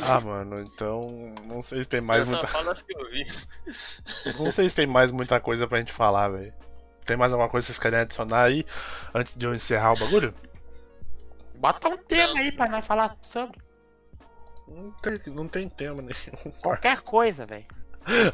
[0.00, 1.34] Ah, mano, então.
[1.46, 2.46] Não sei se tem mais eu muita.
[2.46, 3.26] só falo as que eu vi.
[4.38, 6.52] Não sei se tem mais muita coisa pra gente falar, velho.
[7.04, 8.64] Tem mais alguma coisa que vocês querem adicionar aí
[9.12, 10.32] antes de eu encerrar o bagulho?
[11.56, 13.58] Bota um tema aí pra nós falar sobre.
[14.74, 16.52] Não tem, não tem tema nenhum.
[16.62, 17.66] Qualquer coisa, velho.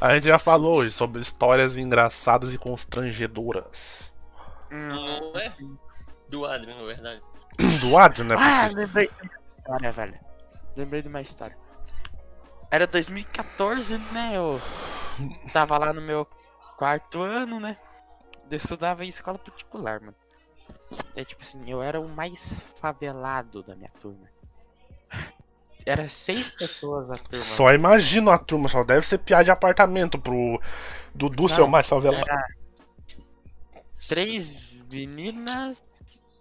[0.00, 4.10] A gente já falou hoje sobre histórias engraçadas e constrangedoras.
[4.70, 5.52] Não é?
[6.28, 7.20] Do Adrian, na verdade.
[7.80, 8.34] Do Adrian, né?
[8.38, 10.18] Ah, Porque- lembrei de uma história, velho.
[10.76, 11.58] Lembrei de uma história.
[12.70, 14.32] Era 2014, né?
[14.34, 14.60] Eu
[15.52, 16.26] tava lá no meu
[16.76, 17.76] quarto ano, né?
[18.50, 20.14] Eu estudava em escola particular, mano.
[21.14, 24.26] É tipo assim, eu era o mais favelado da minha turma.
[25.88, 27.34] Era seis pessoas a turma.
[27.44, 30.60] Só imagino a turma, só deve ser piada de apartamento pro
[31.14, 32.28] Dudu ser o Não, mais favelado.
[32.28, 32.46] Era
[34.06, 34.54] três
[34.92, 35.82] meninas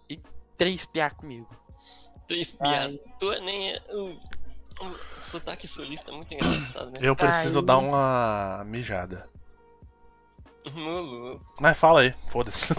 [0.06, 0.20] e
[0.54, 1.48] três piá comigo.
[2.26, 3.00] Três piadas.
[3.18, 3.82] Tu é nem é.
[3.90, 4.20] O,
[5.22, 6.98] sotaque sulista é muito engraçado, né?
[7.00, 9.30] Eu preciso Aí- dar uma mijada.
[10.74, 11.40] Mulu.
[11.58, 12.74] Mas fala aí, foda-se.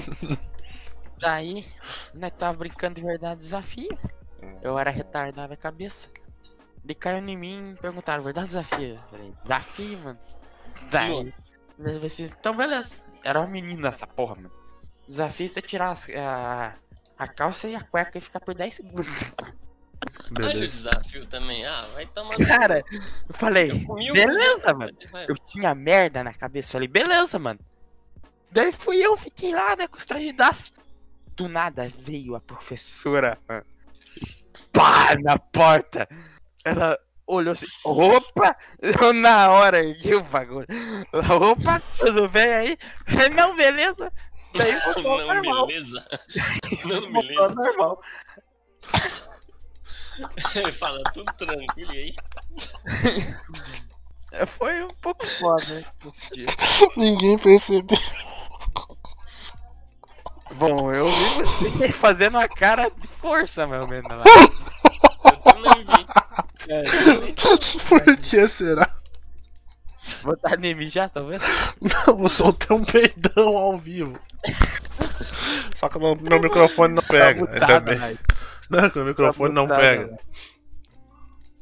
[1.17, 1.65] Daí,
[2.13, 3.89] nós tava brincando de verdade desafio.
[4.61, 6.07] Eu era retardado a cabeça.
[6.84, 8.95] De caiu em mim e perguntaram, verdade ou desafio?
[8.95, 10.19] Eu falei, desafio, mano.
[10.91, 11.34] Daí,
[11.77, 12.97] falei assim, então beleza.
[13.23, 14.51] Era uma menina essa porra, mano.
[15.07, 16.73] Desafio é você tirar as- a,
[17.17, 19.05] a calça e a cueca e ficar por 10 segundos.
[20.38, 21.65] Olha o desafio também.
[21.65, 22.39] Ah, vai tomar.
[22.39, 22.84] no Cara,
[23.27, 24.95] eu falei, Eu beleza, mano.
[25.11, 25.25] Vai.
[25.27, 26.71] Eu tinha merda na cabeça.
[26.71, 27.59] Falei, beleza, mano.
[28.51, 30.71] Daí fui eu, fiquei lá, né, com os trajes das.
[31.36, 33.38] Do nada veio a professora.
[33.47, 33.65] mano.
[34.71, 36.07] Pá, na porta.
[36.66, 38.55] Ela olhou assim, opa!
[38.82, 40.68] Eu, na hora aqui o bagulho.
[41.14, 42.78] Opa, tudo bem aí?
[43.36, 44.12] Não, beleza.
[44.53, 45.68] Daí voltou Não, normal.
[45.68, 46.07] beleza?
[46.86, 47.49] Não, beleza?
[47.49, 48.01] normal.
[50.55, 52.16] Ele fala tudo tranquilo e aí.
[54.32, 56.45] É, Foi um pouco foda né, esse dia.
[56.97, 57.97] Ninguém percebeu.
[60.53, 64.24] Bom, eu vi você fazendo a cara de força, meu menos.
[65.44, 66.08] Também vi.
[66.70, 66.84] É,
[67.90, 68.90] Por que será?
[70.24, 71.42] botar em mim já, talvez?
[71.82, 74.20] Não, eu soltei um peidão ao vivo.
[75.74, 77.46] Só que meu, meu microfone não pega.
[77.46, 78.00] Tá ainda mutado, bem.
[78.00, 78.18] né?
[78.70, 80.08] Não, que meu microfone não mutado, pega.
[80.08, 80.18] né?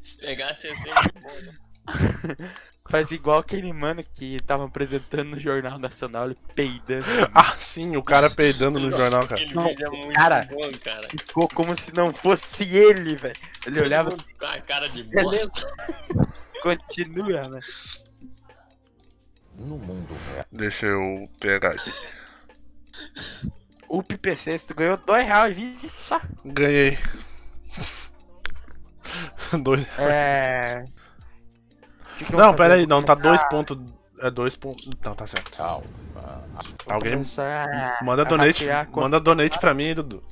[0.03, 1.41] Se pegasse ia ser muito bom.
[1.41, 2.49] né?
[2.89, 7.05] Faz igual aquele mano que tava apresentando no Jornal Nacional, ele peidando.
[7.33, 9.41] Ah, sim, o cara peidando no jornal, cara.
[9.41, 11.07] Aquele vídeo é muito Cara, bom, cara.
[11.09, 13.35] Ficou como se não fosse ele, velho.
[13.65, 14.09] Ele olhava.
[14.39, 15.49] Com a cara de Beleza.
[15.49, 16.31] bosta.
[16.63, 17.59] Continua, né?
[19.57, 20.45] No mundo real.
[20.51, 21.93] Deixa eu pegar aqui.
[23.87, 26.21] O PPC, tu ganhou R$2,20 só.
[26.45, 26.97] Ganhei.
[29.61, 29.85] Dois.
[29.99, 30.85] É.
[32.17, 33.77] Que que Não, pera aí, não, tá dois pontos.
[34.19, 34.87] É dois pontos.
[34.87, 35.55] Então, tá certo.
[35.55, 35.85] Calma.
[36.89, 37.13] Alguém.
[37.13, 38.65] começar Manda a donate.
[38.91, 40.23] Manda donate pra mim, Dudu.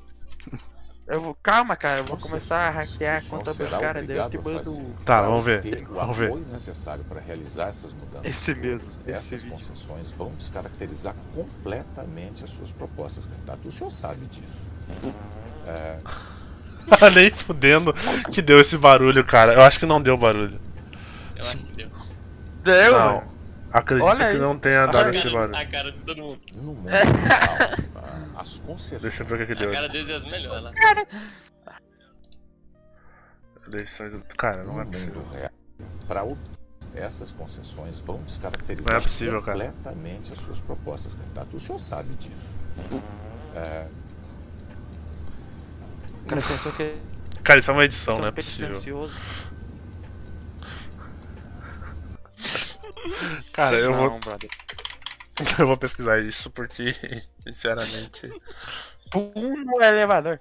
[1.07, 4.27] Eu vou, calma, cara, eu vou começar a hackear a conta dos caras, daí eu
[4.27, 4.63] te mando.
[4.63, 5.85] fazer Tá, vamos ver.
[5.87, 6.29] Vamos ver.
[6.29, 8.25] apoio necessário para realizar essas mudanças.
[8.25, 9.51] Esse mesmo, Essas esse vídeo.
[9.51, 13.67] concessões vão descaracterizar completamente as suas propostas, candidato.
[13.67, 15.13] O senhor sabe disso.
[15.67, 15.99] É,
[17.13, 17.93] Nem fudendo
[18.31, 19.53] que deu esse barulho, cara.
[19.53, 20.59] Eu acho que não deu barulho.
[21.45, 21.89] Eu acho que deu.
[22.63, 23.05] Deu, Não.
[23.15, 23.35] mano.
[23.73, 24.37] Acredito Olha que aí.
[24.37, 25.55] não tenha A dado cara, esse barulho.
[25.57, 26.41] a cara de todo mundo.
[26.53, 27.05] no mundo real,
[27.95, 29.01] ah, as concessões.
[29.01, 29.71] Deixa eu ver o que, que A deu.
[29.71, 30.71] cara deles é as melhores lá.
[33.67, 34.13] Eleições.
[34.37, 35.25] Cara, não no é possível.
[35.33, 35.51] real.
[36.07, 36.37] Para ob-
[36.93, 39.57] essas concessões vão descaracterizar Não é possível, cara.
[39.65, 41.57] completamente as suas propostas, candidato.
[41.57, 43.03] O senhor sabe disso.
[43.55, 43.87] É,
[46.27, 46.95] Cara, pensou que.
[47.43, 48.67] Cara, isso é uma edição, pensou não é possível.
[48.79, 49.19] silencioso.
[53.53, 54.19] Cara, eu Não, vou.
[54.19, 54.49] brother.
[55.59, 56.93] Eu vou pesquisar isso porque,
[57.43, 58.31] sinceramente.
[59.11, 60.39] Pum no elevador.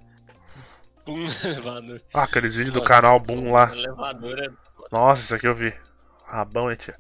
[1.05, 2.01] Pum no elevador.
[2.15, 3.71] Ah, aqueles vídeos do canal Boom lá.
[3.71, 4.49] O elevador é.
[4.93, 5.75] Nossa, isso aqui eu vi.
[6.27, 6.97] Rabão, hein, tia.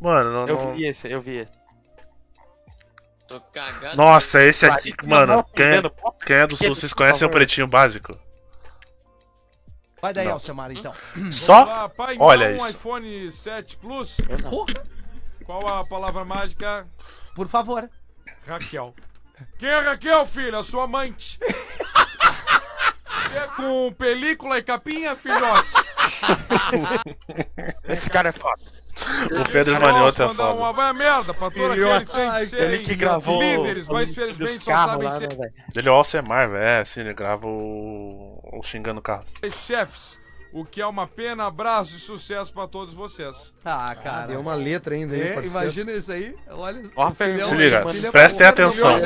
[0.00, 0.48] Mano, não.
[0.48, 1.52] Eu não- vi esse, eu vi esse.
[3.28, 3.96] Tô cagado.
[3.96, 6.12] Nossa, esse aqui, mano, quem, pó.
[6.12, 7.38] quem é do sul, vocês conhecem o favor.
[7.38, 8.18] Pretinho Básico?
[10.00, 10.32] Vai daí, Não.
[10.34, 10.94] Alcemar, então.
[11.32, 11.88] Só?
[11.90, 12.68] Pai, Olha um isso.
[12.70, 14.16] iPhone 7 Plus.
[14.48, 14.86] Porra,
[15.44, 16.86] Qual a palavra mágica?
[17.34, 17.90] por favor.
[18.46, 18.94] Raquel.
[19.58, 20.58] Quem é Raquel, filho?
[20.58, 21.38] A sua amante.
[23.34, 25.68] É com película e capinha, filhote?
[27.88, 28.79] Esse cara é foda.
[29.24, 30.72] O Pedro Manioto é foda.
[30.72, 34.14] vai a merda pra todos aqueles sem Ai, serem ele que gravou líderes, o mas
[34.14, 35.50] felizmente só sabem lá, ser né?
[35.76, 36.62] Ele é o Alcemar, velho.
[36.62, 38.40] É, assim, ele grava o.
[38.52, 39.24] o xingando carro.
[39.52, 40.18] chefes.
[40.52, 43.54] O que é uma pena, abraço e sucesso pra todos vocês.
[43.64, 44.26] Ah, cara.
[44.26, 45.48] Deu uma letra ainda, hein, É, parceiro?
[45.48, 46.34] imagina isso aí.
[46.48, 46.82] Olha.
[46.96, 48.96] Ó, filhão Se liga, aí, prestem é atenção.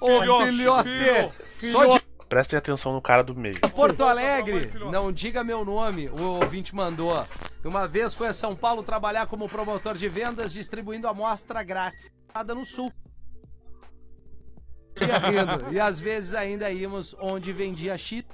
[0.00, 0.88] Ô, Filhote, filhote.
[0.90, 1.72] filho.
[1.72, 2.01] Só de
[2.32, 3.60] Prestem atenção no cara do meio.
[3.60, 7.26] Porto Alegre, não diga meu nome, o ouvinte mandou.
[7.62, 12.10] Uma vez foi a São Paulo trabalhar como promotor de vendas, distribuindo amostra grátis.
[12.34, 12.90] Nada no sul.
[15.70, 18.26] E às vezes ainda íamos onde vendia chip.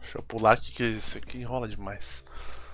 [0.00, 2.24] Deixa eu pular aqui que isso aqui enrola demais.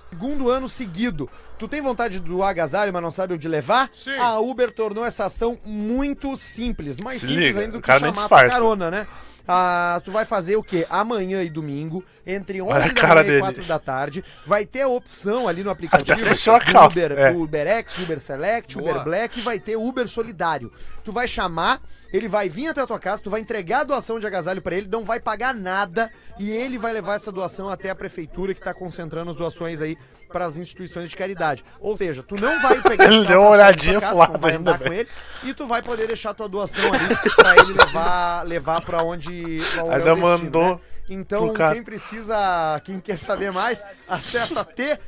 [0.09, 1.29] Segundo ano seguido.
[1.59, 3.91] Tu tem vontade do agasalho, mas não sabe onde levar?
[3.93, 4.17] Sim.
[4.17, 6.99] A Uber tornou essa ação muito simples.
[6.99, 8.57] Mais Se simples liga, ainda do o que cara nem chamar tua disfarça.
[8.57, 9.07] carona, né?
[9.47, 10.87] Ah, tu vai fazer o quê?
[10.89, 13.41] Amanhã e domingo, entre 11 Olha a da cara manhã e dele.
[13.41, 16.99] 4 da tarde, vai ter a opção ali no aplicativo Até fechou a do calça,
[16.99, 17.33] Uber, é.
[17.33, 18.91] do Uber X, Uber Select, Boa.
[18.91, 20.73] Uber Black e vai ter Uber Solidário.
[21.05, 21.81] Tu vai chamar,
[22.13, 24.77] ele vai vir até a tua casa, tu vai entregar a doação de agasalho pra
[24.77, 28.61] ele, não vai pagar nada e ele vai levar essa doação até a prefeitura que
[28.61, 29.97] tá concentrando as doações aí
[30.33, 31.65] para as instituições de caridade.
[31.81, 34.93] Ou seja, tu não vai pegar Ele deu uma olhadinha tu vai ainda, andar com
[34.93, 35.09] ele
[35.45, 39.85] e tu vai poder deixar tua doação ali pra ele levar levar para onde pra
[39.85, 40.81] onde é o Ainda destino, mandou né?
[41.09, 45.01] Então, quem precisa, quem quer saber mais, acessa t.uber.com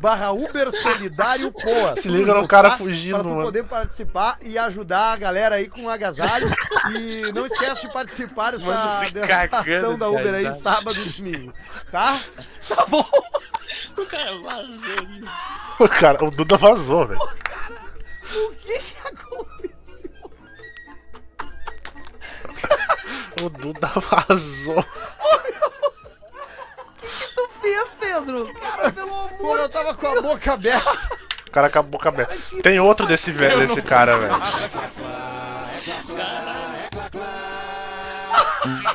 [0.00, 1.94] barra Uber Solidário Poa.
[1.96, 2.78] Se liga no cara tá?
[2.78, 3.42] fugindo, Pra tu mano.
[3.44, 6.50] poder participar e ajudar a galera aí com o agasalho.
[6.96, 11.00] e não esquece de participar Mano, dessa, se dessa cagando ação da Uber aí sábado
[11.00, 11.52] e domingo,
[11.90, 12.18] tá?
[13.96, 15.24] O cara vazou ali.
[15.78, 17.20] O cara, o Duda vazou, velho.
[17.20, 20.10] O que que aconteceu?
[23.42, 24.84] O Duda vazou.
[27.98, 28.52] Pedro!
[28.54, 30.90] Cara, pelo amor Pô, eu tava com a boca aberta.
[31.46, 32.36] O cara com a boca aberta.
[32.62, 34.34] Tem outro desse, velho, desse cara, velho.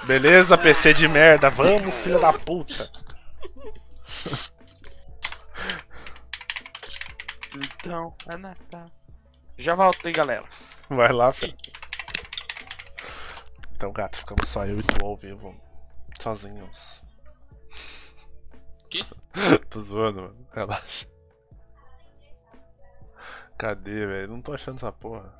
[0.05, 1.49] Beleza, PC de merda.
[1.49, 2.89] Vamos, filho da puta.
[7.55, 8.91] Então, é Natal.
[9.57, 10.45] Já volto aí, galera.
[10.89, 11.55] Vai lá, filho.
[13.76, 15.55] Então, gato, ficamos só eu e tu ao vivo.
[16.20, 17.06] Sozinhos.
[18.89, 19.05] Que?
[19.69, 20.47] tô zoando, mano.
[20.51, 21.07] Relaxa.
[23.57, 24.27] Cadê, velho?
[24.29, 25.33] Não tô achando essa porra.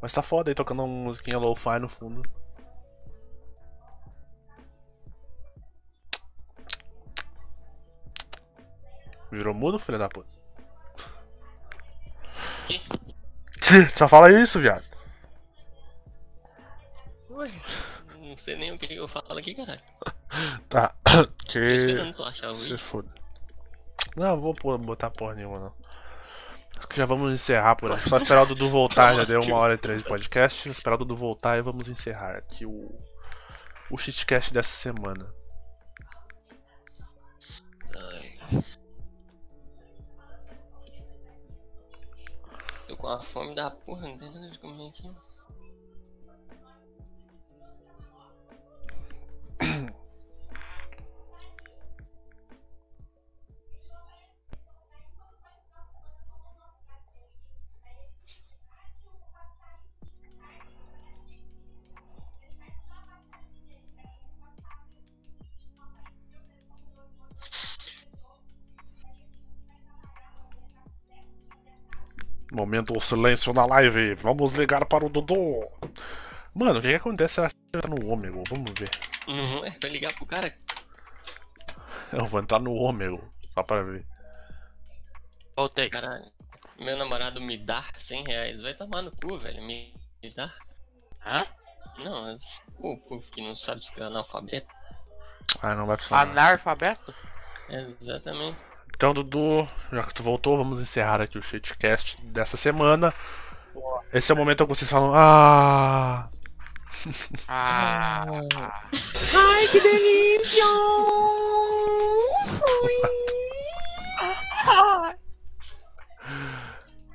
[0.00, 2.22] Mas tá foda aí tocando uma musiquinha lo-fi no fundo.
[9.30, 10.28] Virou mudo, filho da puta?
[13.96, 14.84] Só fala isso, viado.
[17.30, 17.50] Ué,
[18.32, 19.80] não sei nem o que eu falo aqui, caralho.
[20.68, 20.94] Tá.
[21.46, 22.14] Que.
[22.54, 23.08] Se foda.
[24.16, 25.74] Não, eu vou botar porra nenhuma, não.
[26.78, 28.08] Acho que já vamos encerrar por aqui.
[28.08, 30.68] Só esperar o Dudu voltar, já deu uma hora e três de podcast.
[30.70, 32.90] Esperar o Dudu voltar e vamos encerrar aqui o.
[33.90, 35.30] O shitcast dessa semana.
[42.88, 45.10] Tô com a fome da porra, não tem nada de comer aqui.
[72.52, 74.14] Momento silêncio na live.
[74.16, 75.66] Vamos ligar para o Dudu.
[76.54, 78.42] Mano, o que, que acontece se ela entrar no ômego?
[78.50, 78.90] Vamos ver.
[79.26, 80.54] Uhum, é, vai ligar pro cara.
[82.12, 83.32] Eu vou entrar no ômego.
[83.54, 84.06] Só para ver.
[85.56, 85.88] Voltei.
[85.88, 86.30] Caralho.
[86.78, 88.60] Meu namorado me dá 100 reais.
[88.60, 89.62] Vai tomar no cu, velho.
[89.62, 90.52] Me, me dá.
[91.24, 91.46] Hã?
[92.04, 94.68] Não, mas o povo que não sabe escrever analfabeto.
[95.62, 96.30] Ah, não vai funcionar.
[96.30, 97.14] Analfabeto?
[97.70, 98.58] É, exatamente.
[99.02, 103.12] Então, Dudu, já que tu voltou, vamos encerrar aqui o shitcast dessa semana.
[104.12, 105.12] Esse é o momento que vocês falam.
[105.12, 106.28] Ah.
[107.48, 108.24] Ah.
[109.34, 110.62] Ai, que delícia!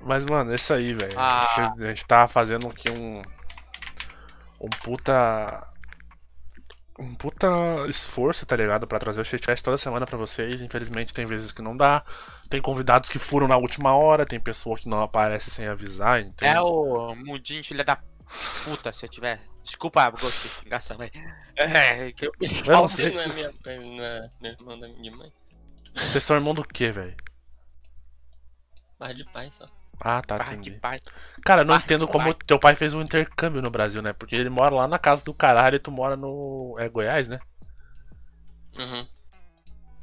[0.01, 1.17] Mas, mano, é isso aí, velho.
[1.17, 1.45] Ah.
[1.45, 3.21] A, gente, a gente tá fazendo aqui um.
[4.59, 5.65] Um puta.
[6.99, 7.47] Um puta
[7.87, 8.87] esforço, tá ligado?
[8.87, 10.61] Pra trazer o shitcast toda semana pra vocês.
[10.61, 12.03] Infelizmente, tem vezes que não dá.
[12.49, 14.25] Tem convidados que furam na última hora.
[14.25, 16.21] Tem pessoa que não aparece sem avisar.
[16.21, 16.51] Entende?
[16.51, 17.99] É o mundinho filha da
[18.63, 19.41] puta, se eu tiver.
[19.63, 21.11] Desculpa, gostei, engraçado, mas.
[21.55, 22.31] É, que eu.
[22.39, 23.13] Eu não sei.
[23.13, 25.31] Não é minha, não é meu irmão da minha mãe.
[25.93, 27.15] Vocês são irmão do quê, velho?
[28.97, 29.65] Bar de pai só.
[29.99, 30.71] Ah, tá, de entendi.
[30.71, 30.99] pai.
[31.43, 32.45] Cara, eu não entendo como pai.
[32.45, 34.13] teu pai fez um intercâmbio no Brasil, né?
[34.13, 36.75] Porque ele mora lá na casa do caralho e tu mora no.
[36.77, 37.39] É Goiás, né?
[38.77, 39.07] Uhum.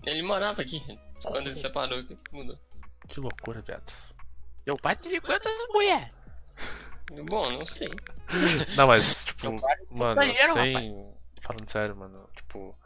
[0.05, 0.83] Ele morava aqui.
[1.23, 2.59] Quando ele separou, que mudou.
[3.09, 3.93] Que loucura, viado.
[4.67, 6.13] Meu pai teve quantas mulheres?
[7.29, 7.91] Bom, não sei.
[8.77, 10.21] Não, mas, tipo, mano,
[10.53, 11.15] sem.
[11.41, 12.77] Falando sério, mano, tipo.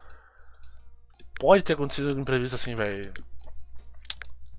[1.38, 3.14] Pode ter acontecido um imprevisto assim, velho.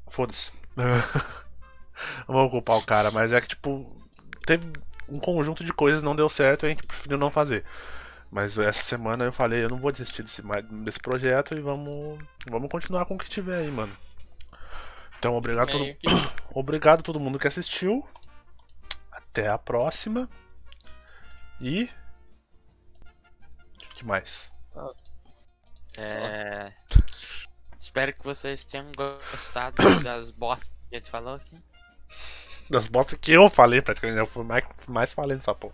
[0.07, 0.51] Foda-se.
[2.27, 3.95] Não vou culpar o cara, mas é que, tipo,
[4.45, 4.71] teve
[5.07, 7.65] um conjunto de coisas não deu certo e a gente preferiu não fazer.
[8.31, 10.41] Mas essa semana eu falei, eu não vou desistir desse,
[10.83, 13.95] desse projeto e vamos, vamos continuar com o que tiver aí, mano.
[15.17, 15.99] Então, obrigado, todo, que-
[16.53, 18.07] obrigado a todo mundo que assistiu.
[19.11, 20.29] Até a próxima.
[21.59, 21.89] E.
[23.75, 24.49] O que mais?
[25.97, 26.73] É.
[27.79, 31.57] Espero que vocês tenham gostado das bostas que a gente falou aqui.
[32.69, 34.19] Das bostas que eu falei, praticamente.
[34.19, 35.73] Eu fui mais, mais falando nessa porra.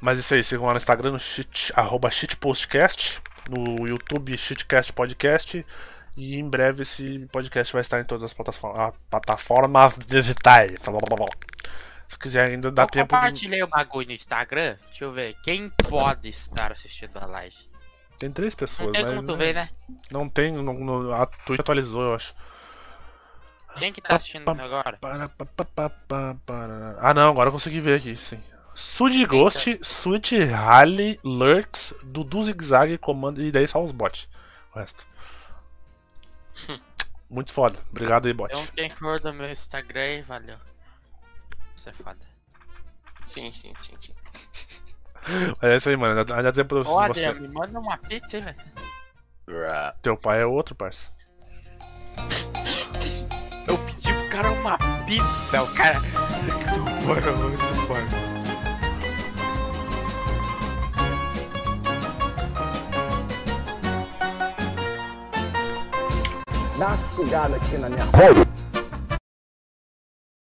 [0.00, 5.64] Mas isso aí, sigam lá no Instagram, no shit, arroba shitpostcast, no YouTube shitcast podcast.
[6.16, 10.76] E em breve esse podcast vai estar em todas as plataformas, ah, plataformas digitais.
[12.08, 13.06] Se quiser ainda dá eu tempo.
[13.06, 14.76] de- compartilhei o bagulho no Instagram.
[14.88, 15.36] Deixa eu ver.
[15.44, 17.54] Quem pode estar assistindo a live?
[18.18, 19.14] Tem três pessoas, Não tem mas.
[19.14, 19.70] como tu ver, né?
[20.10, 22.34] Não tem, não, não- a Twitch atualizou, eu acho.
[23.78, 24.98] Quem que tá assistindo agora?
[27.00, 28.40] Ah não, agora eu consegui ver aqui, sim.
[28.74, 34.28] Sud Ghost, Switch Rally, Lurks, Dudu Zig Zag, comando e daí só os bots.
[34.72, 35.04] O resto.
[37.28, 37.78] Muito foda.
[37.90, 38.52] Obrigado aí, bot.
[38.52, 40.56] Então quem for do meu Instagram aí, valeu.
[41.76, 42.18] Isso é foda.
[43.26, 44.14] Sim, sim, sim, sim.
[45.60, 46.18] É isso aí, mano.
[46.18, 47.26] Ainda ainda de Ó, você.
[47.26, 48.56] Adriano, me manda uma pizza velho.
[50.00, 51.10] Teu pai é outro, parça.
[53.68, 56.00] Eu pedi pro cara uma pizza, o cara.
[57.04, 57.32] Bora, bora,
[57.86, 58.06] bora.
[66.78, 68.57] Dá uma sugada aqui na minha rola.